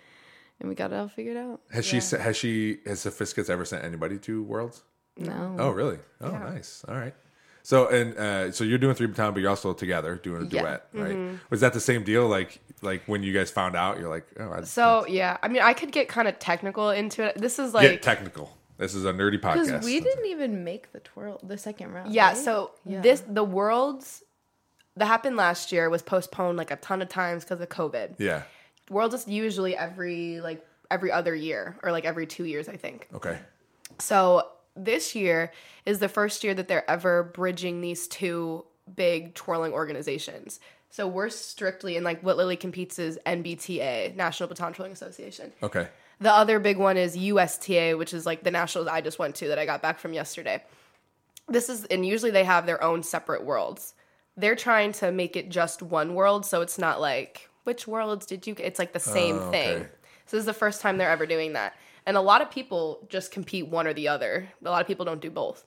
[0.60, 3.84] and we got it all figured out Has she has she has Sophisticates ever sent
[3.84, 4.84] anybody to Worlds?
[5.18, 6.00] no Oh, really?
[6.22, 6.84] Oh, nice.
[6.88, 7.14] All right.
[7.66, 10.62] So and uh, so you're doing three baton, but you're also together doing a Yeah.
[10.62, 11.16] duet, right?
[11.16, 11.36] Mm-hmm.
[11.50, 12.28] Was that the same deal?
[12.28, 15.62] Like like when you guys found out, you're like, oh, I So yeah, I mean,
[15.62, 17.38] I could get kind of technical into it.
[17.38, 18.58] This is get like technical.
[18.78, 19.84] This is a nerdy because podcast.
[19.86, 22.38] we didn't even make the twirl the second round Yeah, right?
[22.38, 23.02] so Yeah.
[23.02, 24.24] this the worlds
[24.96, 28.16] that happened last year was postponed like a ton of times because of COVID.
[28.20, 28.44] Yeah.
[28.90, 33.08] Worlds is usually every like every other year or like every two years, I think.
[33.14, 33.38] Okay.
[34.00, 35.52] So this year
[35.86, 38.66] is the first year that they're ever bridging these two
[38.96, 40.60] big twirling organizations.
[40.90, 45.52] So we're strictly in like what Lily competes is NBTA, National Baton Twirling Association.
[45.64, 45.88] Okay.
[46.24, 49.50] The other big one is USTA, which is like the nationals I just went to
[49.50, 50.64] that I got back from yesterday.
[51.50, 53.94] This is, and usually they have their own separate worlds.
[54.38, 58.48] They're trying to make it just one world, so it's not like which worlds did
[58.48, 58.56] you?
[58.56, 58.66] get?
[58.66, 59.80] It's like the same Oh, thing.
[60.26, 63.06] So this is the first time they're ever doing that, and a lot of people
[63.10, 64.48] just compete one or the other.
[64.64, 65.66] A lot of people don't do both.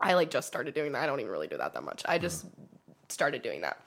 [0.00, 1.04] I like just started doing that.
[1.04, 2.02] I don't even really do that that much.
[2.04, 2.46] I just
[3.08, 3.80] started doing that.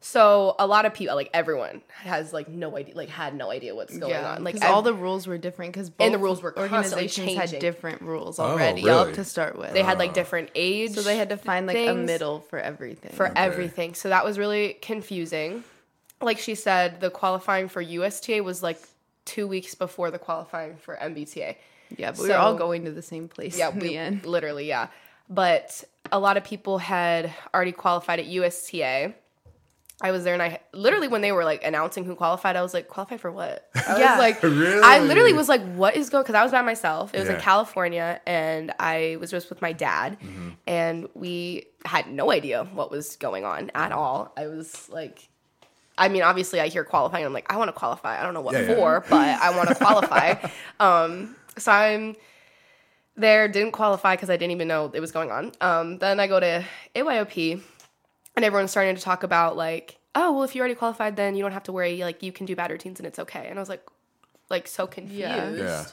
[0.00, 3.74] So a lot of people, like everyone, has like no idea, like had no idea
[3.74, 4.44] what's going yeah, on.
[4.44, 8.02] Like all the rules were different because And the rules were constantly organizations had different
[8.02, 9.12] rules Oh, already really?
[9.14, 11.94] to start with they had like different age, so they had to find like a
[11.94, 13.94] middle for everything for everything.
[13.94, 15.64] So that was really confusing.
[16.20, 18.80] Like she said, the qualifying for USTA was like
[19.24, 21.56] two weeks before the qualifying for NBTA.
[21.96, 24.26] Yeah, but we were all going to the same place Yeah, in we, the end.
[24.26, 24.88] literally, yeah.
[25.28, 29.14] But a lot of people had already qualified at USTA.
[30.00, 32.72] I was there, and I literally when they were like announcing who qualified, I was
[32.72, 33.68] like, qualified for what?
[33.74, 34.10] I Yeah.
[34.12, 34.80] was like, Really?
[34.82, 36.22] I literally was like, what is going?
[36.22, 37.12] Because I was by myself.
[37.14, 37.34] It was Yeah.
[37.34, 40.48] in California, and I was just with my dad, Mm-hmm.
[40.68, 44.32] and we had no idea what was going on at all.
[44.36, 45.28] I was like.
[46.00, 47.24] I mean, obviously, I hear qualifying.
[47.26, 48.20] I'm like, I want to qualify.
[48.20, 48.74] I don't know what Yeah, yeah.
[48.76, 50.34] for, but I want to qualify.
[50.78, 52.14] um, so I'm
[53.16, 55.50] there, didn't qualify because I didn't even know it was going on.
[55.60, 57.60] Um, then I go to AYOP,
[58.38, 61.42] and everyone's starting to talk about like, oh, well, if you already qualified, then you
[61.42, 61.98] don't have to worry.
[61.98, 63.46] Like, you can do bad routines, and it's okay.
[63.48, 63.84] And I was like,
[64.48, 65.18] like so confused.
[65.20, 65.50] Yeah.
[65.52, 65.84] Yeah.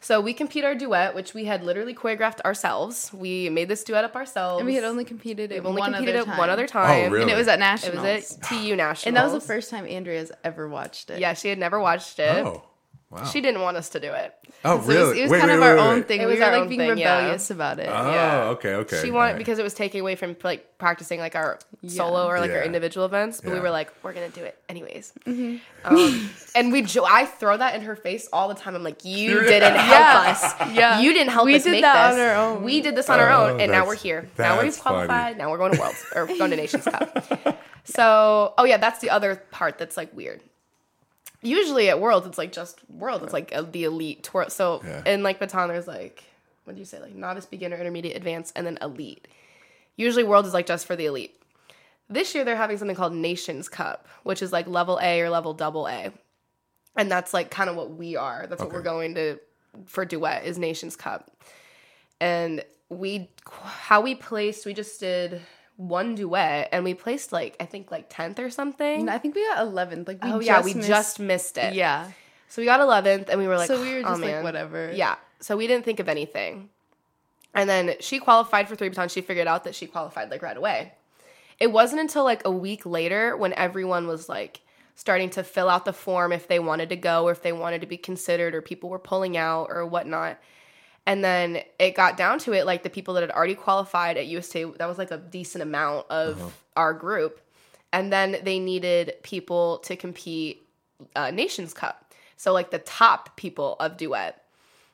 [0.00, 3.12] So we compete our duet, which we had literally choreographed ourselves.
[3.12, 4.60] We made this duet up ourselves.
[4.60, 6.38] And we had only competed it We've only one competed other it time.
[6.38, 7.06] one other time.
[7.06, 7.22] Oh, really?
[7.22, 9.06] And it was at nationals It was at TU Nationals.
[9.06, 11.18] and that was the first time Andrea's ever watched it.
[11.18, 12.46] Yeah, she had never watched it.
[12.46, 12.62] Oh.
[13.10, 13.24] Wow.
[13.24, 14.34] She didn't want us to do it.
[14.66, 15.00] oh, really?
[15.00, 16.08] it was, it was Wait, kind wait, of wait, our wait, own wait.
[16.08, 16.20] thing.
[16.20, 17.16] It was were our like own being thing, yeah.
[17.16, 17.88] rebellious about it.
[17.88, 18.42] Oh, Yeah.
[18.50, 19.00] okay, okay.
[19.02, 19.38] She wanted right.
[19.38, 22.58] because it was taking away from like practicing like our solo or like Yeah.
[22.58, 25.14] our individual events, but we were like, we're gonna do it anyways.
[25.24, 25.56] Mm-hmm.
[25.96, 28.74] Um, and we, jo- I throw that in her face all the time.
[28.74, 30.54] I'm like, you didn't help us.
[30.74, 31.00] Yeah.
[31.00, 32.20] you didn't help We us We did make that this.
[32.20, 32.62] on our own.
[32.62, 34.28] We did this on our Oh, own, and now we're here.
[34.36, 35.06] Now we've that's funny.
[35.06, 35.38] qualified.
[35.38, 37.58] Now we're going to Worlds or going to Nations Cup.
[37.84, 40.42] So, oh yeah, that's the other part that's like weird.
[41.42, 43.22] Usually at Worlds, it's like just World.
[43.22, 44.46] It's like uh, the elite tour.
[44.48, 45.02] So Yeah.
[45.06, 46.24] in like Baton, there's like
[46.64, 49.26] what do you say, like novice, beginner, intermediate, advanced, and then elite.
[49.96, 51.34] Usually, World is like just for the elite.
[52.10, 55.54] This year, they're having something called Nations Cup, which is like level A or level
[55.54, 56.12] double A,
[56.96, 58.46] and that's like kind of what we are.
[58.48, 59.38] That's what we're going to
[59.86, 61.30] for duet is Nations Cup.
[62.20, 65.42] and we how we placed we just did
[65.78, 69.08] one duet and we placed like I think like tenth or something.
[69.08, 70.08] I think we got 11th.
[70.08, 71.74] Like we oh just yeah, we missed- just missed it.
[71.74, 72.10] Yeah.
[72.48, 74.42] So we got eleventh and we were like, so we were "Oh, just like man."
[74.42, 74.92] whatever.
[74.92, 75.16] Yeah.
[75.40, 76.68] So we didn't think of anything.
[77.54, 79.08] And then she qualified for three baton.
[79.08, 80.92] She figured out that she qualified like right away.
[81.60, 84.60] It wasn't until like a week later when everyone was like
[84.96, 87.80] starting to fill out the form if they wanted to go or if they wanted
[87.82, 90.38] to be considered or people were pulling out or whatnot.
[91.08, 94.26] And then it got down to it like the people that had already qualified at
[94.26, 97.40] USTA, that was like a decent amount of our group.
[97.92, 100.62] And then they needed people to compete
[101.16, 102.12] uh, Nations Cup.
[102.36, 104.44] So like the top people of duet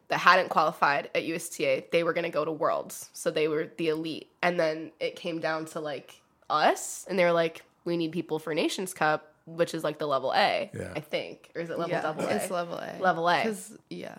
[0.09, 3.11] that hadn't qualified at USTA, they were going to go to Worlds.
[3.13, 4.31] So they were the elite.
[4.41, 8.39] And then it came down to like us and they were like we need people
[8.39, 10.93] for Nations Cup, which is like the level A, Yeah.
[10.95, 11.51] I think.
[11.57, 12.31] Or is it level Yeah, double A?
[12.37, 12.97] it's level A.
[13.01, 13.43] Level A.
[13.43, 14.15] 'Cause- yeah.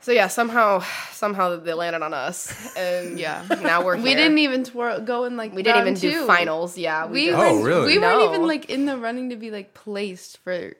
[0.00, 0.82] So yeah, somehow
[1.12, 2.74] somehow they landed on us.
[2.76, 3.44] And Yeah.
[3.62, 4.04] now we're here.
[4.04, 6.78] We didn't even twirl, go in like we didn't even round do finals.
[6.78, 7.86] Yeah, we, We Oh, weren't- really?
[7.94, 10.72] We weren't even like in the running to be like placed for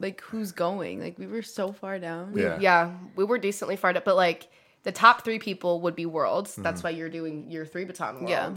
[0.00, 1.00] like who's going.
[1.00, 2.32] Like we were so far down.
[2.36, 2.58] Yeah.
[2.60, 4.48] yeah, we were decently far up, but like
[4.82, 6.52] the top three people would be worlds.
[6.52, 6.62] Mm-hmm.
[6.62, 8.28] That's why you're doing your three baton worlds.
[8.30, 8.52] Yeah.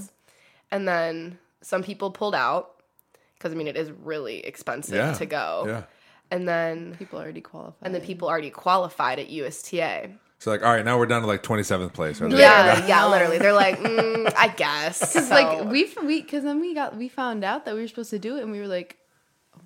[0.71, 2.71] And then some people pulled out
[3.37, 5.13] because I mean it is really expensive Yeah.
[5.13, 5.63] to go.
[5.67, 5.83] Yeah.
[6.31, 7.75] And then People already qualified.
[7.81, 10.11] and then people already qualified at USTA.
[10.39, 12.19] So like, all right, now we're down to like 27th place.
[12.21, 13.37] Or Yeah, yeah, literally.
[13.37, 14.99] They're like, mm, I guess.
[15.13, 17.81] Cause So- like we f- we because then we got we found out that we
[17.81, 18.97] were supposed to do it and we were like,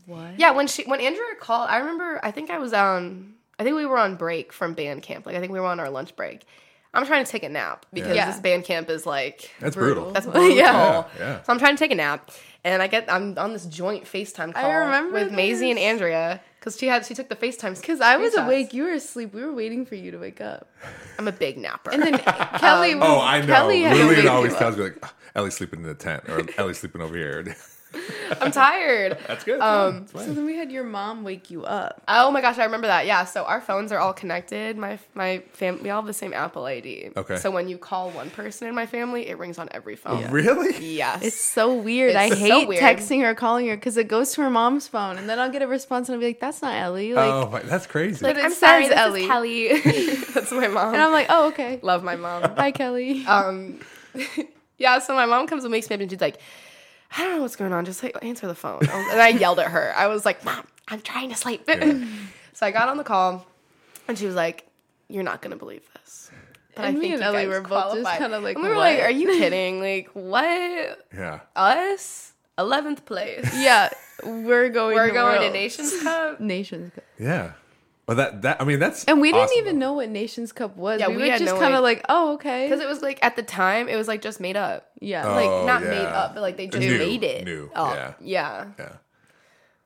[0.06, 0.38] what?
[0.40, 3.76] Yeah, when she when Andrea called, I remember I think I was on I think
[3.78, 5.26] we were on break from band camp.
[5.26, 6.46] Like I think we were on our lunch break.
[6.94, 8.26] I'm trying to take a nap because Yeah.
[8.32, 10.12] this band camp is like That's brutal.
[10.12, 10.50] that's brutal.
[10.58, 11.04] Yeah.
[11.20, 11.42] Yeah.
[11.44, 12.32] So I'm trying to take a nap,
[12.64, 15.80] and I get I'm on this joint FaceTime call remember with Mazie and.
[15.80, 18.46] Andrea because she had she took the FaceTime Because I was screenshots.
[18.46, 19.36] awake, you were asleep.
[19.36, 20.68] We were waiting for you to wake up.
[21.20, 21.92] I'm a big napper.
[21.92, 22.18] And then
[22.60, 22.96] Kelly.
[22.96, 23.46] Was, Oh, I know.
[23.54, 26.80] Kelly had Lillian always tells me like, "Ah, Ellie's sleeping in the tent, or Ellie's
[26.80, 27.56] sleeping over here.
[28.42, 29.18] I'm tired.
[29.28, 29.60] That's good.
[29.60, 32.02] Um, So then we had your mom wake you up.
[32.08, 33.06] Oh my gosh, I remember that.
[33.06, 34.78] Yeah, so our phones are all connected.
[34.78, 37.12] My my fam, we all have the same Apple ID.
[37.16, 37.38] Okay.
[37.38, 40.30] So when you call one person in my family, it rings on every phone.
[40.32, 40.96] Really?
[40.96, 41.24] Yes.
[41.24, 42.12] It's so weird.
[42.12, 42.82] It's I so hate weird.
[42.82, 45.62] texting her, calling her, because it goes to her mom's phone, and then I'll get
[45.62, 48.20] a response, and I'll be like, "That's not Ellie." Like, oh, my, that's crazy.
[48.22, 49.22] But it I'm says sorry, this Ellie.
[49.24, 50.16] is Kelly.
[50.36, 50.94] That's my mom.
[50.94, 51.80] and I'm like, "Oh, okay.
[51.82, 52.54] love my mom.
[52.56, 53.80] Bye, Kelly." Um,
[54.78, 55.00] yeah.
[55.00, 56.38] So my mom comes and wakes me up, and she's like,
[57.12, 57.86] "I don't know what's going on.
[57.86, 59.94] Just like answer the phone." And I yelled at her.
[59.96, 61.66] I was like, "Mom, I'm trying to sleep."
[62.54, 63.46] so I got on the call,
[64.08, 64.68] and she was like,
[65.10, 66.32] "You're not gonna believe this."
[66.76, 68.76] But And me think and you Ellie were both just kinda like, and we were
[68.78, 69.80] like, "Are you kidding?
[69.80, 71.06] Like what?
[71.14, 71.40] yeah.
[71.56, 72.34] Us?
[72.58, 73.50] Eleventh place?
[73.56, 73.90] yeah,
[74.24, 74.96] we're going.
[74.96, 77.04] We're to going to Nations Cup." Nations Cup.
[77.20, 77.54] Yeah.
[78.08, 80.78] Well, that that I mean that's And we didn't awesome, even know what Nations Cup
[80.78, 81.00] was.
[81.00, 83.02] Yeah, we, we were had just no kind of like, "Oh, okay." Because it was
[83.02, 84.88] like at the time, it was like just made up.
[85.00, 87.46] yeah, Oh, Like not made up, but like they just New, made it.
[87.46, 87.96] new, up.
[87.96, 88.14] yeah.
[88.22, 88.66] yeah.
[88.78, 88.92] Yeah.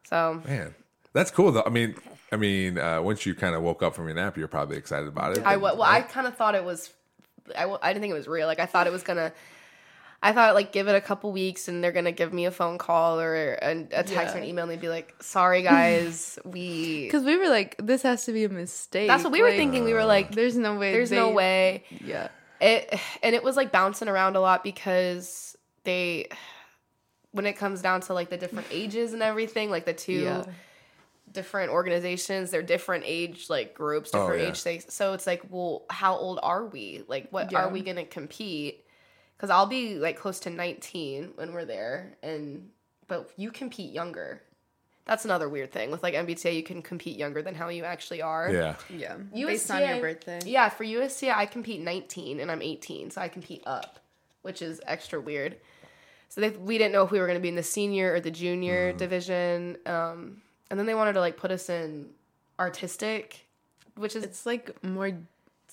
[0.03, 0.75] So Man,
[1.13, 1.63] that's cool though.
[1.65, 1.95] I mean,
[2.31, 5.07] I mean, uh, once you kind of woke up from your nap, you're probably excited
[5.07, 5.45] about it.
[5.45, 6.91] I but- wa- well, I kind of thought it was.
[7.57, 8.47] I, I didn't think it was real.
[8.47, 9.31] Like I thought it was gonna.
[10.21, 12.77] I thought like give it a couple weeks and they're gonna give me a phone
[12.77, 17.03] call or a, a text or an email and they'd be like, "Sorry guys, we."
[17.05, 19.85] because we were like, "This has to be a mistake." That's what we were thinking.
[19.85, 20.91] We were like, There's no way.
[20.91, 22.27] "There's no way." Yeah.
[22.59, 25.55] It and it was like bouncing around a lot because
[25.85, 26.27] they,
[27.31, 30.13] when it comes down to like the different ages and everything, like the two.
[30.23, 30.43] Yeah.
[31.31, 34.49] different organizations they're different age like groups Oh, different yeah.
[34.49, 37.59] age things so it's like well how old are we like what Yeah.
[37.59, 38.83] are we gonna compete
[39.39, 42.69] because i'll be like close to 19 when we're there and
[43.07, 44.41] but you compete younger
[45.05, 48.21] that's another weird thing with like nbta you can compete younger than how you actually
[48.21, 48.75] are Yeah.
[48.89, 49.15] Yeah.
[49.33, 50.39] USTA, Based on your birthday.
[50.45, 53.99] yeah for USTA I compete 19 and I'm 18 so I compete up
[54.43, 55.55] which is extra weird
[56.27, 58.19] so they, we didn't know if we were going to be in the senior or
[58.19, 62.09] the junior division um, and then they wanted to like put us in
[62.59, 63.47] artistic
[63.95, 65.11] which is It's like more.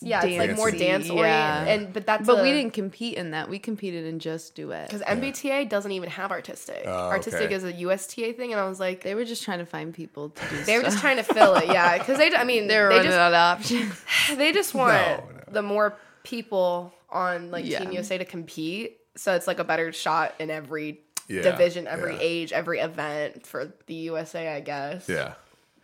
[0.02, 1.64] Yeah it's like more dancey, dance oriented yeah.
[1.74, 3.48] and but that's But a- we didn't compete in that.
[3.48, 4.88] We competed in just duet.
[4.88, 7.54] because NBTA doesn't even have artistic Oh, artistic okay.
[7.54, 10.30] is a USTA thing and I was like They were just trying to find people
[10.30, 10.64] to do.
[10.64, 12.96] they were just trying to fill it yeah because they I mean They were they
[12.96, 13.94] running just out of options.
[14.36, 15.52] they just want No, no.
[15.52, 17.78] the more people on like Yeah.
[17.80, 22.14] Team USA to compete, so it's like a better shot in every Yeah, division, every
[22.14, 22.20] yeah.
[22.20, 25.08] age, every event for the USA, I guess.
[25.08, 25.34] Yeah.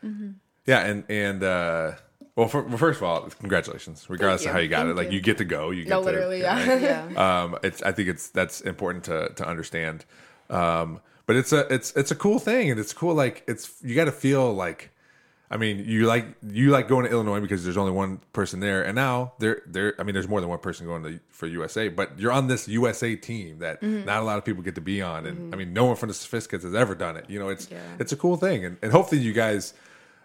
[0.04, 0.30] Mm-hmm.
[0.66, 1.92] Yeah, and and uh
[2.36, 4.06] well, for, well, first of all, congratulations.
[4.08, 5.14] Regardless of how you got Thank it, like you.
[5.16, 5.70] you get to go.
[5.70, 6.80] You get No, to, literally, right?
[6.80, 7.08] yeah.
[7.10, 7.42] yeah.
[7.42, 10.04] um it's i think it's that's important to to understand
[10.50, 13.94] um but it's a it's it's a cool thing and it's cool like it's you
[13.94, 14.90] got to feel like
[15.50, 18.82] I mean, you like you like going to Illinois because there's only one person there,
[18.82, 19.94] and now there there.
[19.98, 22.66] I mean, there's more than one person going to for USA, but you're on this
[22.68, 24.06] USA team that Mm-hmm.
[24.06, 26.08] not a lot of people get to be on, and I mean, no one from
[26.08, 27.26] the Sophisticates has ever done it.
[27.28, 27.80] You know, it's Yeah.
[27.98, 29.74] it's a cool thing, and, and hopefully you guys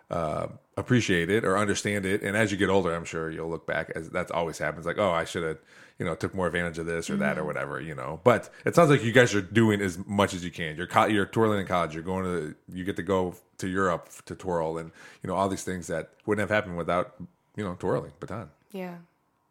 [0.09, 0.47] uh,
[0.77, 2.21] appreciate it or understand it.
[2.21, 4.85] And as you get older, I'm sure you'll look back as that's always happens.
[4.85, 5.57] Like, oh, I should have,
[5.99, 8.21] you know, took more advantage of this or that or whatever, you know.
[8.23, 10.77] But it sounds like you guys are doing as much as you can.
[10.77, 11.93] You're co- you're twirling in college.
[11.93, 14.91] You're going to you get to go to Europe to twirl and
[15.23, 17.15] you know all these things that wouldn't have happened without
[17.55, 18.49] you know twirling baton.
[18.71, 18.95] Yeah.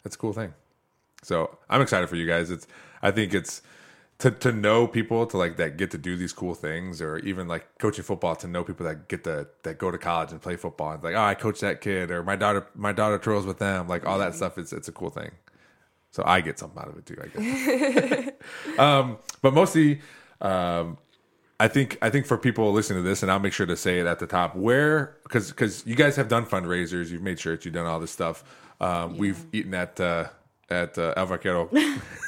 [0.04, 0.54] That's a cool thing.
[1.22, 2.50] So I'm excited for you guys.
[2.50, 2.66] It's
[3.02, 3.62] I think it's
[4.18, 7.48] to to know people to like that get to do these cool things, or even
[7.48, 10.56] like coaching football to know people that get to that go to college and play
[10.56, 10.92] football.
[10.92, 13.88] And like, oh, I coach that kid, or my daughter my daughter twirls with them.
[13.88, 14.58] Like all that stuff.
[14.58, 15.32] It's it's a cool thing.
[16.12, 17.16] So I get something out of it too.
[17.22, 18.32] I guess.
[18.78, 20.00] um, but mostly.
[20.40, 20.98] Um,
[21.58, 23.98] I think I think for people listening to this, and I'll make sure to say
[23.98, 27.64] it at the top, where because because you guys have done fundraisers, you've made shirts,
[27.64, 28.44] you've done all this stuff.
[28.78, 30.28] Um, We've eaten at uh,
[30.68, 31.70] at uh, El Vaquero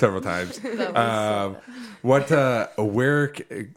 [0.00, 0.58] several times.
[0.96, 1.56] Um,
[2.02, 3.32] what uh, where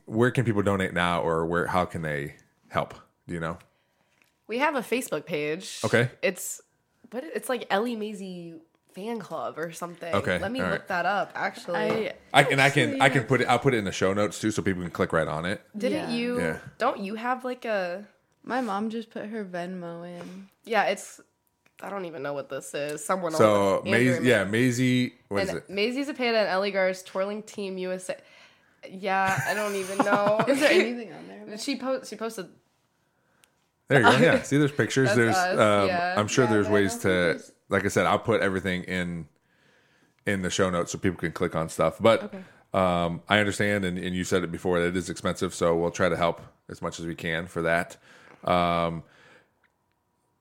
[0.05, 2.35] where can people donate now, or where how can they
[2.69, 2.93] help?
[3.27, 3.57] Do you know?
[4.47, 5.79] We have a Facebook page.
[5.83, 6.09] Okay.
[6.21, 6.61] It's
[7.09, 8.55] but it's like Ellie Mazie
[8.93, 10.13] fan club or something.
[10.13, 10.87] Okay, Let me all look right.
[10.87, 11.31] that up.
[11.35, 13.47] Actually, I I can I can I can put it.
[13.47, 15.61] I'll put it in the show notes too, so people can click right on it.
[15.77, 16.15] didn't Yeah.
[16.15, 16.39] you?
[16.39, 16.57] Yeah.
[16.77, 18.05] Don't you have like a?
[18.45, 20.47] my mom just put her Venmo in.
[20.65, 21.21] Yeah, it's.
[21.83, 23.03] I don't even know what this is.
[23.03, 23.33] Someone.
[23.33, 25.69] So Andrew Mazie, yeah, Mazie, what is and it?
[25.69, 28.15] Mazie Zepeda and Ellie Garst twirling team USA.
[28.89, 30.43] Yeah, I don't even know.
[30.47, 31.57] Is there anything on there?
[31.57, 32.47] she post she posted
[33.89, 34.17] There you go.
[34.17, 34.41] Yeah.
[34.43, 35.13] See, there's pictures.
[35.15, 35.35] There's.
[35.37, 36.15] Um, yeah.
[36.17, 37.07] I'm sure Yeah, there's ways to.
[37.07, 39.27] there's- Like I said, I'll put everything in
[40.25, 41.97] in the show notes so people can click on stuff.
[41.99, 42.33] But
[42.73, 45.91] um, I understand, and, and you said it before that it is expensive, so we'll
[45.91, 47.97] try to help as much as we can for that.
[48.45, 49.03] Um,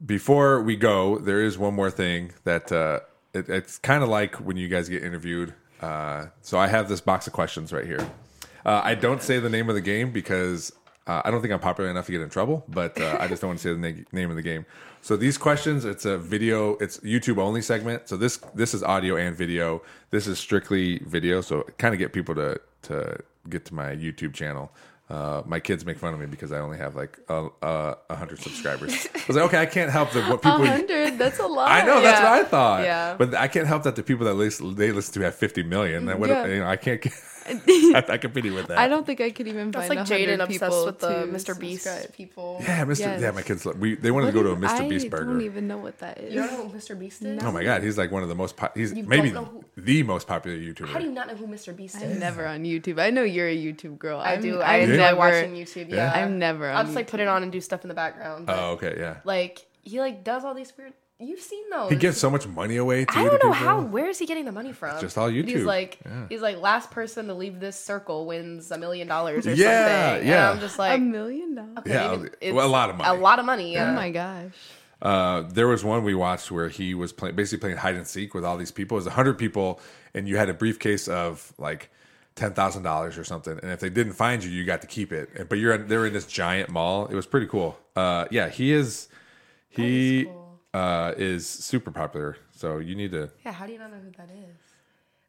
[0.05, 3.01] before we go, there is one more thing that uh,
[3.33, 5.55] it, it's kind of like when you guys get interviewed.
[5.81, 8.09] Uh, so I have this box of questions right here.
[8.65, 10.73] Uh, I don't say the name of the game because
[11.07, 13.43] uh, I don't think I'm popular enough to get in trouble, but uh, I just
[13.43, 14.65] don't want to say the na- name of the game.
[15.01, 18.09] So these questions, it's a video, it's YouTube only segment.
[18.09, 19.83] So this this is audio and video.
[20.11, 24.33] This is strictly video, so kind of get people to to get to my YouTube
[24.33, 24.71] channel.
[25.11, 28.17] Uh, my kids make fun of me because I only have like a, a, a
[28.17, 29.07] hundred subscribers.
[29.15, 30.65] I was like, okay, I can't help the what people.
[30.65, 31.19] hundred.
[31.19, 31.71] That's a lot.
[31.71, 32.83] I know that's what I thought.
[32.85, 33.15] Yeah.
[33.19, 36.07] but I can't help that the people that listen, they listen to have 50 million.
[36.19, 36.47] What, Yeah.
[36.47, 37.05] you know, I can't.
[37.47, 38.79] Get, I, I competing with that.
[38.79, 41.59] I don't think I could even That's find like Jaden obsessed people with the Mr.
[41.59, 42.15] Beast subscribe.
[42.15, 42.59] people.
[42.61, 42.99] Yeah, Mr.
[43.01, 43.21] Yes.
[43.23, 43.67] Yeah, my kids.
[43.67, 44.69] lo- We they wanted to go to a Mr.
[44.81, 45.25] I Beast burger.
[45.31, 46.33] I don't even know what that is.
[46.35, 46.99] You don't know who Mr.
[46.99, 47.43] Beast is?
[47.43, 48.57] Oh my god, he's like one of the most.
[48.57, 50.89] Po- he's You maybe don't the most popular YouTuber.
[50.89, 51.75] How do you not know who Mr.
[51.77, 52.03] Beast is?
[52.03, 52.19] I'm is?
[52.19, 53.01] never on YouTube.
[53.01, 54.21] I know you're a YouTube girl.
[54.21, 54.61] I I'm, do.
[54.61, 55.89] I I'm enjoy never, watching YouTube.
[55.91, 55.97] Yeah?
[56.17, 57.11] Yeah, I'm never on I'll just like YouTube.
[57.11, 58.47] put it on and do stuff in the background.
[58.49, 59.17] oh, okay, yeah.
[59.25, 60.93] Like he like does all these weird.
[61.21, 61.91] You've seen those.
[61.91, 63.21] He gives so much money away too.
[63.21, 63.55] I don't know people.
[63.55, 63.81] how.
[63.83, 65.01] Where is he getting the money from?
[65.01, 65.49] just all And YouTube.
[65.51, 66.27] He's like, Yeah.
[66.29, 70.29] he's like, last person to leave this circle wins a million dollars or Yeah, something.
[70.29, 70.51] yeah.
[70.51, 71.79] And I'm just like a million dollars.
[71.79, 73.17] okay, Yeah, it's well, a lot of money.
[73.17, 73.73] A lot of money.
[73.73, 73.91] Yeah.
[73.91, 74.51] Oh my gosh.
[75.01, 78.35] Uh, there was one we watched where he was play- basically playing hide and seek
[78.35, 78.97] with all these people.
[78.97, 79.81] It was hundred people,
[80.15, 81.91] and you had a briefcase of like
[82.35, 83.59] ten thousand dollars or something.
[83.63, 85.49] And if they didn't find you, you got to keep it.
[85.49, 87.07] But you're they're in this giant mall.
[87.07, 87.79] It was pretty cool.
[87.95, 89.09] Uh, yeah, he is.
[89.69, 90.29] He
[90.75, 92.37] uh, is super popular.
[92.53, 93.31] So you need to.
[93.45, 93.53] Yeah.
[93.53, 94.57] How do you not know who that is?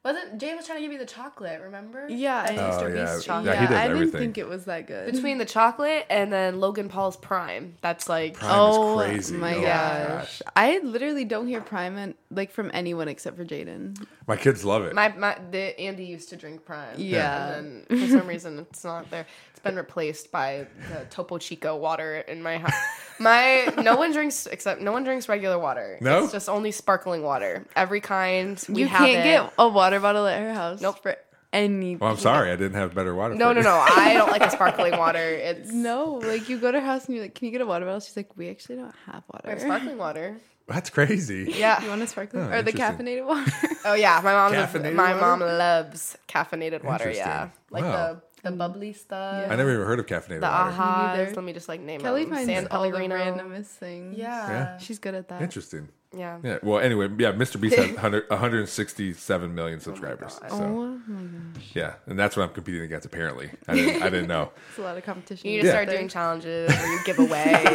[0.06, 1.62] Wasn't Jay was trying to give you the chocolate?
[1.62, 2.08] Remember?
[2.10, 2.82] Yeah, That I- Mr.
[2.84, 3.14] Oh, yeah.
[3.14, 3.58] Beast Yeah, chocolate.
[3.58, 5.14] he does I didn't think it was that good.
[5.14, 7.78] Between the chocolate and then Logan Paul's Prime.
[7.80, 9.38] That's like Prime oh is crazy.
[9.38, 10.41] my Oh gosh.
[10.58, 13.96] I literally don't hear Prime and, like from anyone except for Jaden.
[14.28, 14.94] My kids love it.
[14.94, 15.38] my my.
[15.52, 16.96] The, Andy used to drink Prime.
[16.98, 17.54] Yeah.
[17.54, 19.26] And then for some reason it's not there.
[19.64, 22.74] It's been replaced by the Topo Chico water in my house.
[23.18, 25.97] My no one drinks except no one drinks regular water.
[26.01, 26.24] No?
[26.26, 27.66] it's just only sparkling water.
[27.74, 28.61] Every kind.
[28.68, 29.24] We you have can't it.
[29.24, 30.82] get a water bottle at her house.
[30.82, 31.01] Nope.
[31.01, 31.16] For
[31.53, 31.95] any.
[31.95, 33.36] well, I'm sorry, I didn't have better water.
[33.36, 33.64] No, for no, you.
[33.64, 33.86] no.
[33.88, 35.20] I don't like the sparkling water.
[35.20, 37.66] It's No, like you go to her house and you're like, "Can you get a
[37.66, 40.36] water bottle?" She's like, "We actually don't have water." Or sparkling water.
[40.68, 41.53] That's crazy.
[41.55, 43.49] Yeah, you want a sparkling Oh, or the caffeinated water?
[43.86, 45.22] Oh yeah, my mom's a, Caffeinated my water?
[45.22, 47.11] mom loves caffeinated water.
[47.11, 47.91] Yeah, like Wow.
[48.14, 49.50] the the bubbly stuff.
[49.50, 50.72] I never even heard of caffeinated The water.
[50.72, 51.16] ahas.
[51.18, 51.34] neither.
[51.36, 52.34] Let me just like name Kelly them.
[52.34, 54.18] finds San all the randomest things.
[54.18, 54.48] Yeah.
[54.50, 54.78] Yeah.
[54.78, 55.41] she's good at that.
[55.41, 55.88] Interesting.
[56.16, 56.38] Yeah.
[56.44, 56.60] Yeah.
[56.62, 57.60] Well, anyway, yeah, Mr.
[57.60, 60.38] Beast has 100, 167 million subscribers.
[60.39, 60.52] God.
[60.52, 63.06] so Oh my gosh, yeah, and that's what I'm competing against.
[63.08, 64.52] Apparently, I didn't, I didn't know.
[64.70, 65.50] it's a lot of competition.
[65.50, 65.74] You need to Yeah.
[65.74, 67.66] start doing challenges where you give away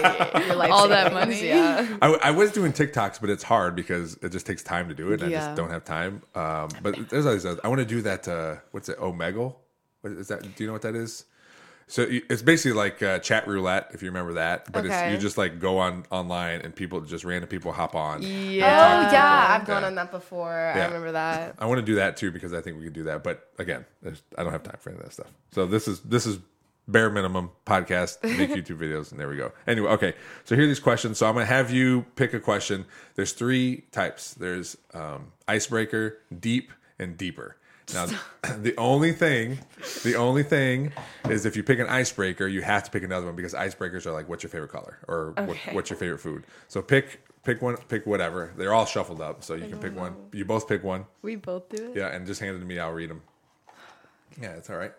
[0.46, 1.48] your life All that savings, money.
[1.48, 1.96] Yeah.
[2.00, 5.10] I, I was doing TikToks, but it's hard because it just takes time to do
[5.12, 5.20] it.
[5.20, 5.46] And I Yeah.
[5.46, 6.22] just don't have time.
[6.36, 8.28] Um, but there's always I want to do that.
[8.28, 8.98] Uh, what's it?
[8.98, 9.56] Omegle?
[10.00, 10.42] What is that?
[10.42, 11.24] Do you know what that is?
[11.90, 14.70] So it's basically like uh, chat roulette, if you remember that.
[14.70, 18.18] But it's, you just like go on online and people just random people hop on.
[18.22, 19.10] Oh Yeah.
[19.10, 19.86] yeah, I've gone Yeah.
[19.88, 20.50] on that before.
[20.76, 20.82] Yeah.
[20.82, 21.54] I remember that.
[21.58, 23.24] I want to do that too because I think we could do that.
[23.24, 23.86] But again,
[24.36, 25.28] I don't have time for any of that stuff.
[25.52, 26.38] So this is this is
[26.88, 29.52] bare minimum podcast, make YouTube videos, and there we go.
[29.66, 30.12] Anyway, okay.
[30.44, 31.16] So here are these questions.
[31.16, 32.84] So I'm gonna have you pick a question.
[33.14, 34.34] There's three types.
[34.34, 37.56] There's um, icebreaker, deep, and deeper.
[37.94, 38.06] Now,
[38.58, 39.58] the only thing,
[40.04, 40.92] the only thing
[41.28, 44.12] is if you pick an icebreaker, you have to pick another one because icebreakers are
[44.12, 45.74] like, what's your favorite color or what, Okay.
[45.74, 46.44] what's your favorite food.
[46.68, 48.52] So pick pick one, pick whatever.
[48.56, 50.14] They're all shuffled up, so you can pick one.
[50.32, 51.06] You both pick one.
[51.22, 51.96] We both do it.
[51.96, 52.78] Yeah, and just hand it to me.
[52.78, 53.22] I'll read them.
[54.40, 54.92] Yeah, it's all right.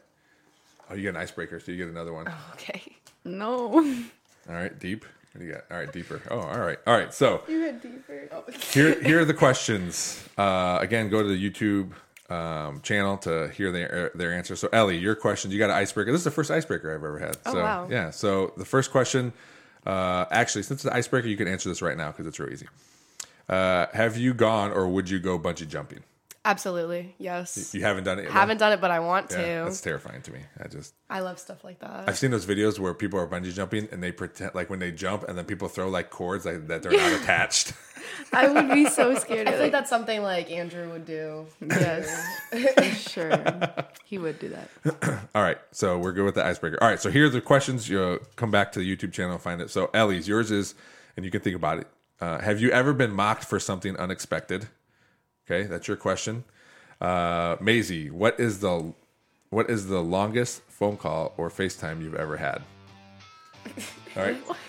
[0.89, 2.27] Oh, you get an icebreaker, so you get another one.
[2.53, 2.81] Okay.
[3.23, 3.73] No.
[4.49, 5.05] All right, deep.
[5.33, 5.65] What do you got?
[5.69, 6.19] All right, deeper.
[6.31, 7.13] Oh, all right, all right.
[7.13, 8.27] So you had deeper.
[8.71, 10.27] here, here are the questions.
[10.35, 11.91] Uh, again, go to the YouTube
[12.29, 14.55] um, channel to hear their their answer.
[14.55, 15.51] So Ellie, your question.
[15.51, 16.11] You got an icebreaker.
[16.11, 17.37] This is the first icebreaker I've ever had.
[17.45, 17.87] Oh, so, wow.
[17.89, 18.11] Yeah.
[18.11, 19.33] So the first question.
[19.85, 22.51] Uh, actually, since it's an icebreaker, you can answer this right now because it's real
[22.51, 22.67] easy.
[23.47, 26.03] Uh, have you gone or would you go bungee jumping?
[26.45, 27.15] Absolutely.
[27.17, 27.73] Yes.
[27.73, 28.23] You haven't done it.
[28.23, 28.31] yet?
[28.31, 29.63] Haven't done it, but I want Yeah, to.
[29.65, 30.39] that's terrifying to me.
[30.63, 32.07] I just I love stuff like that.
[32.07, 34.91] I've seen those videos where people are bungee jumping and they pretend like when they
[34.91, 37.73] jump and then people throw like cords like that they're not attached.
[38.33, 41.45] I would be so scared I of think like, that's something like Andrew would do.
[41.61, 42.25] Yes.
[42.75, 43.43] for sure.
[44.05, 45.29] He would do that.
[45.35, 46.77] All right, so we're good with the icebreaker.
[46.81, 47.89] All right, so here are the questions.
[47.89, 49.69] You come back to the YouTube channel and find it.
[49.69, 50.75] So Ellie's, yours is,
[51.15, 51.87] and you can think about it.
[52.21, 54.67] Uh, have you ever been mocked for something unexpected?
[55.45, 56.43] Okay, that's your question.
[57.01, 58.93] Uh, Mazie, what is the
[59.49, 62.61] what is the longest phone call or FaceTime you've ever had?
[64.15, 64.37] All right.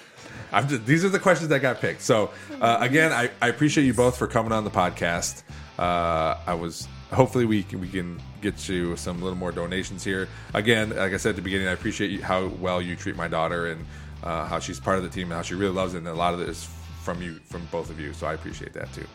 [0.52, 2.02] I'm just, these are the questions that got picked.
[2.02, 2.30] So
[2.60, 5.42] uh, again, I, I appreciate you both for coming on the podcast.
[5.78, 10.28] Uh, I was hopefully we can we can get you some little more donations here.
[10.54, 13.28] Again, like I said at the beginning, I appreciate you, how well you treat my
[13.28, 13.84] daughter and
[14.22, 15.98] uh, how she's part of the team and how she really loves it.
[15.98, 16.68] And a lot of it is
[17.02, 18.12] from you, from both of you.
[18.12, 19.06] So I appreciate that too.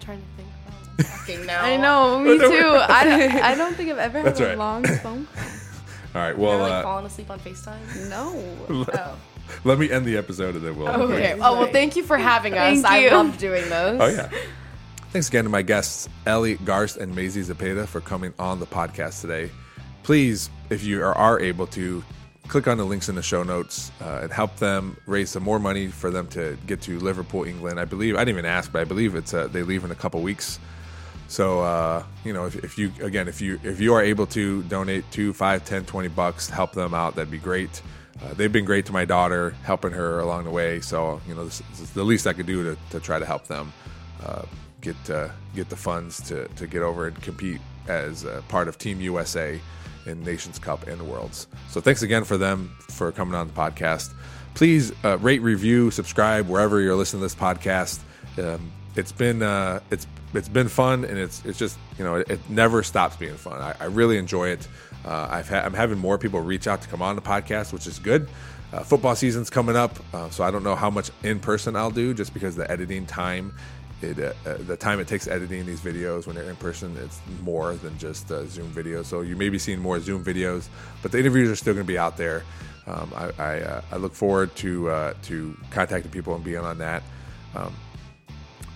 [0.00, 1.62] trying to think about talking now.
[1.64, 2.44] I know, me too.
[2.88, 4.58] I don't, I don't think I've ever had That's a right.
[4.58, 5.44] long phone call.
[6.14, 6.30] All right.
[6.30, 8.10] Ever, Well, like uh, falling asleep on FaceTime?
[8.10, 8.32] No.
[8.68, 9.16] Oh.
[9.64, 10.88] let me end the episode and then we'll.
[10.88, 11.32] Okay.
[11.34, 12.82] Oh well, thank you for having us.
[12.82, 13.10] Thank I you.
[13.10, 14.00] loved doing those.
[14.00, 14.30] Oh yeah.
[15.10, 19.20] Thanks again to my guests Ellie Garst and Mazie Zepeda for coming on the podcast
[19.20, 19.50] today.
[20.02, 22.02] Please, if you are, are able to,
[22.48, 25.58] click on the links in the show notes uh, and help them raise some more
[25.58, 27.78] money for them to get to Liverpool, England.
[27.78, 29.94] I believe I didn't even ask, but I believe it's uh, they leave in a
[29.94, 30.58] couple weeks.
[31.28, 34.62] So uh, you know, if, if you again, if you if you are able to
[34.64, 37.14] donate two, five, ten, twenty bucks, help them out.
[37.14, 37.80] That'd be great.
[38.20, 40.80] Uh, they've been great to my daughter, helping her along the way.
[40.80, 43.26] So you know, this, this is the least I could do to, to try to
[43.26, 43.72] help them
[44.24, 44.42] uh,
[44.80, 49.00] get uh, get the funds to to get over and compete as part of Team
[49.00, 49.60] USA
[50.06, 51.46] in Nations Cup and Worlds.
[51.68, 54.12] So thanks again for them for coming on the podcast.
[54.54, 58.00] Please uh, rate, review, subscribe wherever you're listening to this podcast.
[58.38, 62.30] Um, it's been uh, it's it's been fun and it's it's just you know it,
[62.30, 63.60] it never stops being fun.
[63.60, 64.66] I, I really enjoy it.
[65.04, 67.86] Uh, I've ha- I'm having more people reach out to come on the podcast, which
[67.86, 68.28] is good.
[68.72, 71.90] Uh, football season's coming up, uh, so I don't know how much in person I'll
[71.90, 73.54] do, just because the editing time,
[74.00, 77.20] it uh, uh, the time it takes editing these videos when they're in person, it's
[77.42, 79.06] more than just uh, Zoom videos.
[79.06, 80.68] So you may be seeing more Zoom videos,
[81.02, 82.44] but the interviews are still going to be out there.
[82.86, 87.02] Um, I I, I look forward to to contacting people and being on that.
[87.54, 87.74] Um,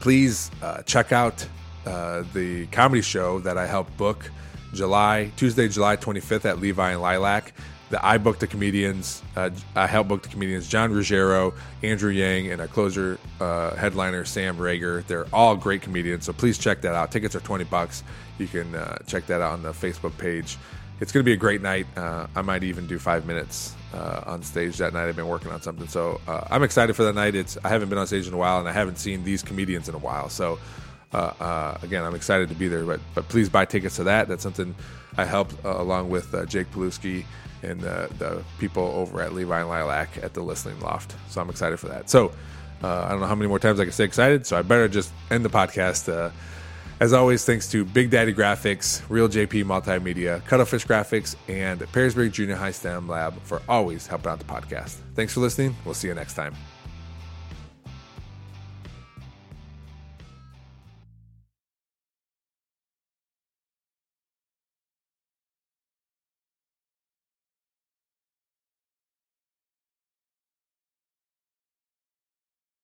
[0.00, 1.46] please uh, check out
[1.86, 4.30] uh, the comedy show that I helped book
[4.74, 7.52] July Tuesday, July 25th at Levi and Lilac.
[7.88, 9.22] The I booked the comedians.
[9.36, 14.24] Uh, I helped book the comedians John Ruggiero, Andrew Yang, and our closer uh, headliner
[14.24, 15.06] Sam Rager.
[15.06, 17.12] They're all great comedians, so please check that out.
[17.12, 18.02] Tickets are 20 bucks.
[18.38, 20.58] You can uh, check that out on the Facebook page.
[20.98, 21.86] It's going to be a great night.
[21.96, 25.08] Uh, I might even do five minutes uh, on stage that night.
[25.08, 27.34] I've been working on something, so uh, I'm excited for that night.
[27.34, 29.90] It's I haven't been on stage in a while, and I haven't seen these comedians
[29.90, 30.30] in a while.
[30.30, 30.58] So
[31.12, 32.84] uh, uh, again, I'm excited to be there.
[32.84, 34.28] But but please buy tickets to that.
[34.28, 34.74] That's something
[35.18, 37.24] I helped uh, along with Jake Paluski
[37.62, 41.14] and the people over at Levi and Lilac at the Listening Loft.
[41.28, 42.08] So I'm excited for that.
[42.08, 42.32] So
[42.82, 44.46] I don't know how many more times I can say excited.
[44.46, 46.32] So I better just end the podcast.
[46.98, 52.56] As always, thanks to Big Daddy Graphics, Real JP Multimedia, Cuttlefish Graphics, and Perrysburg Junior
[52.56, 54.96] High STEM Lab for always helping out the podcast.
[55.14, 55.76] Thanks for listening.
[55.84, 56.54] We'll see you next time.